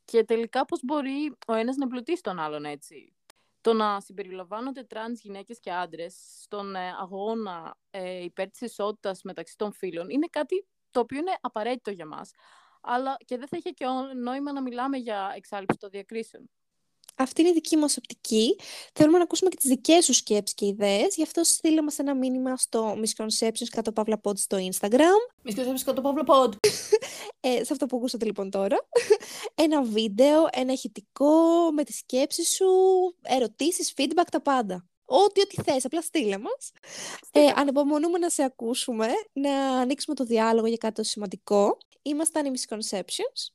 [0.06, 3.14] Και τελικά πώς μπορεί ο ένας να εμπλουτίσει τον άλλον έτσι;
[3.62, 9.58] Το να συμπεριλαμβάνονται τρανς γυναίκες και άντρες στον ε, αγώνα ε, υπέρ της ισότητας μεταξύ
[9.58, 12.32] των φύλων είναι κάτι το οποίο είναι απαραίτητο για μας.
[12.82, 13.86] Αλλά και δεν θα είχε και
[14.24, 16.50] νόημα να μιλάμε για εξάλειψη των διακρίσεων.
[17.16, 18.60] Αυτή είναι η δική μας οπτική.
[18.94, 21.16] Θέλουμε να ακούσουμε και τις δικές σου σκέψεις και ιδέες.
[21.16, 25.50] Γι' αυτό στείλε μας ένα μήνυμα στο Misconceptions κάτω παύλα Pod στο Instagram.
[25.50, 26.54] Misconceptions κάτω παύλα Pod.
[27.40, 28.78] ε, σε αυτό που ακούσατε λοιπόν τώρα.
[29.56, 31.36] ένα βίντεο, ένα ηχητικό
[31.72, 32.66] με τις σκέψεις σου,
[33.22, 34.88] ερωτήσεις, feedback, τα πάντα.
[35.06, 36.72] Ό,τι, ό,τι θες, απλά στείλε μας.
[37.32, 41.78] Ε, ανεπομονούμε να σε ακούσουμε, να ανοίξουμε το διάλογο για κάτι το σημαντικό.
[42.02, 43.54] Ήμασταν οι Misconceptions.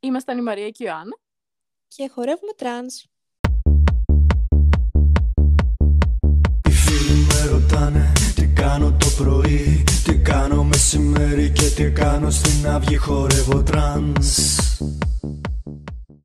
[0.00, 1.18] Ήμασταν η Μαρία και η Ιωάννα.
[1.88, 3.04] Και χορεύουμε trance.
[6.68, 12.66] Οι φίλοι με ρωτάνε τι κάνω το πρωί, τι κάνω μεσημέρι και τι κάνω στην
[12.66, 14.56] αυγή χορεύω τρανς.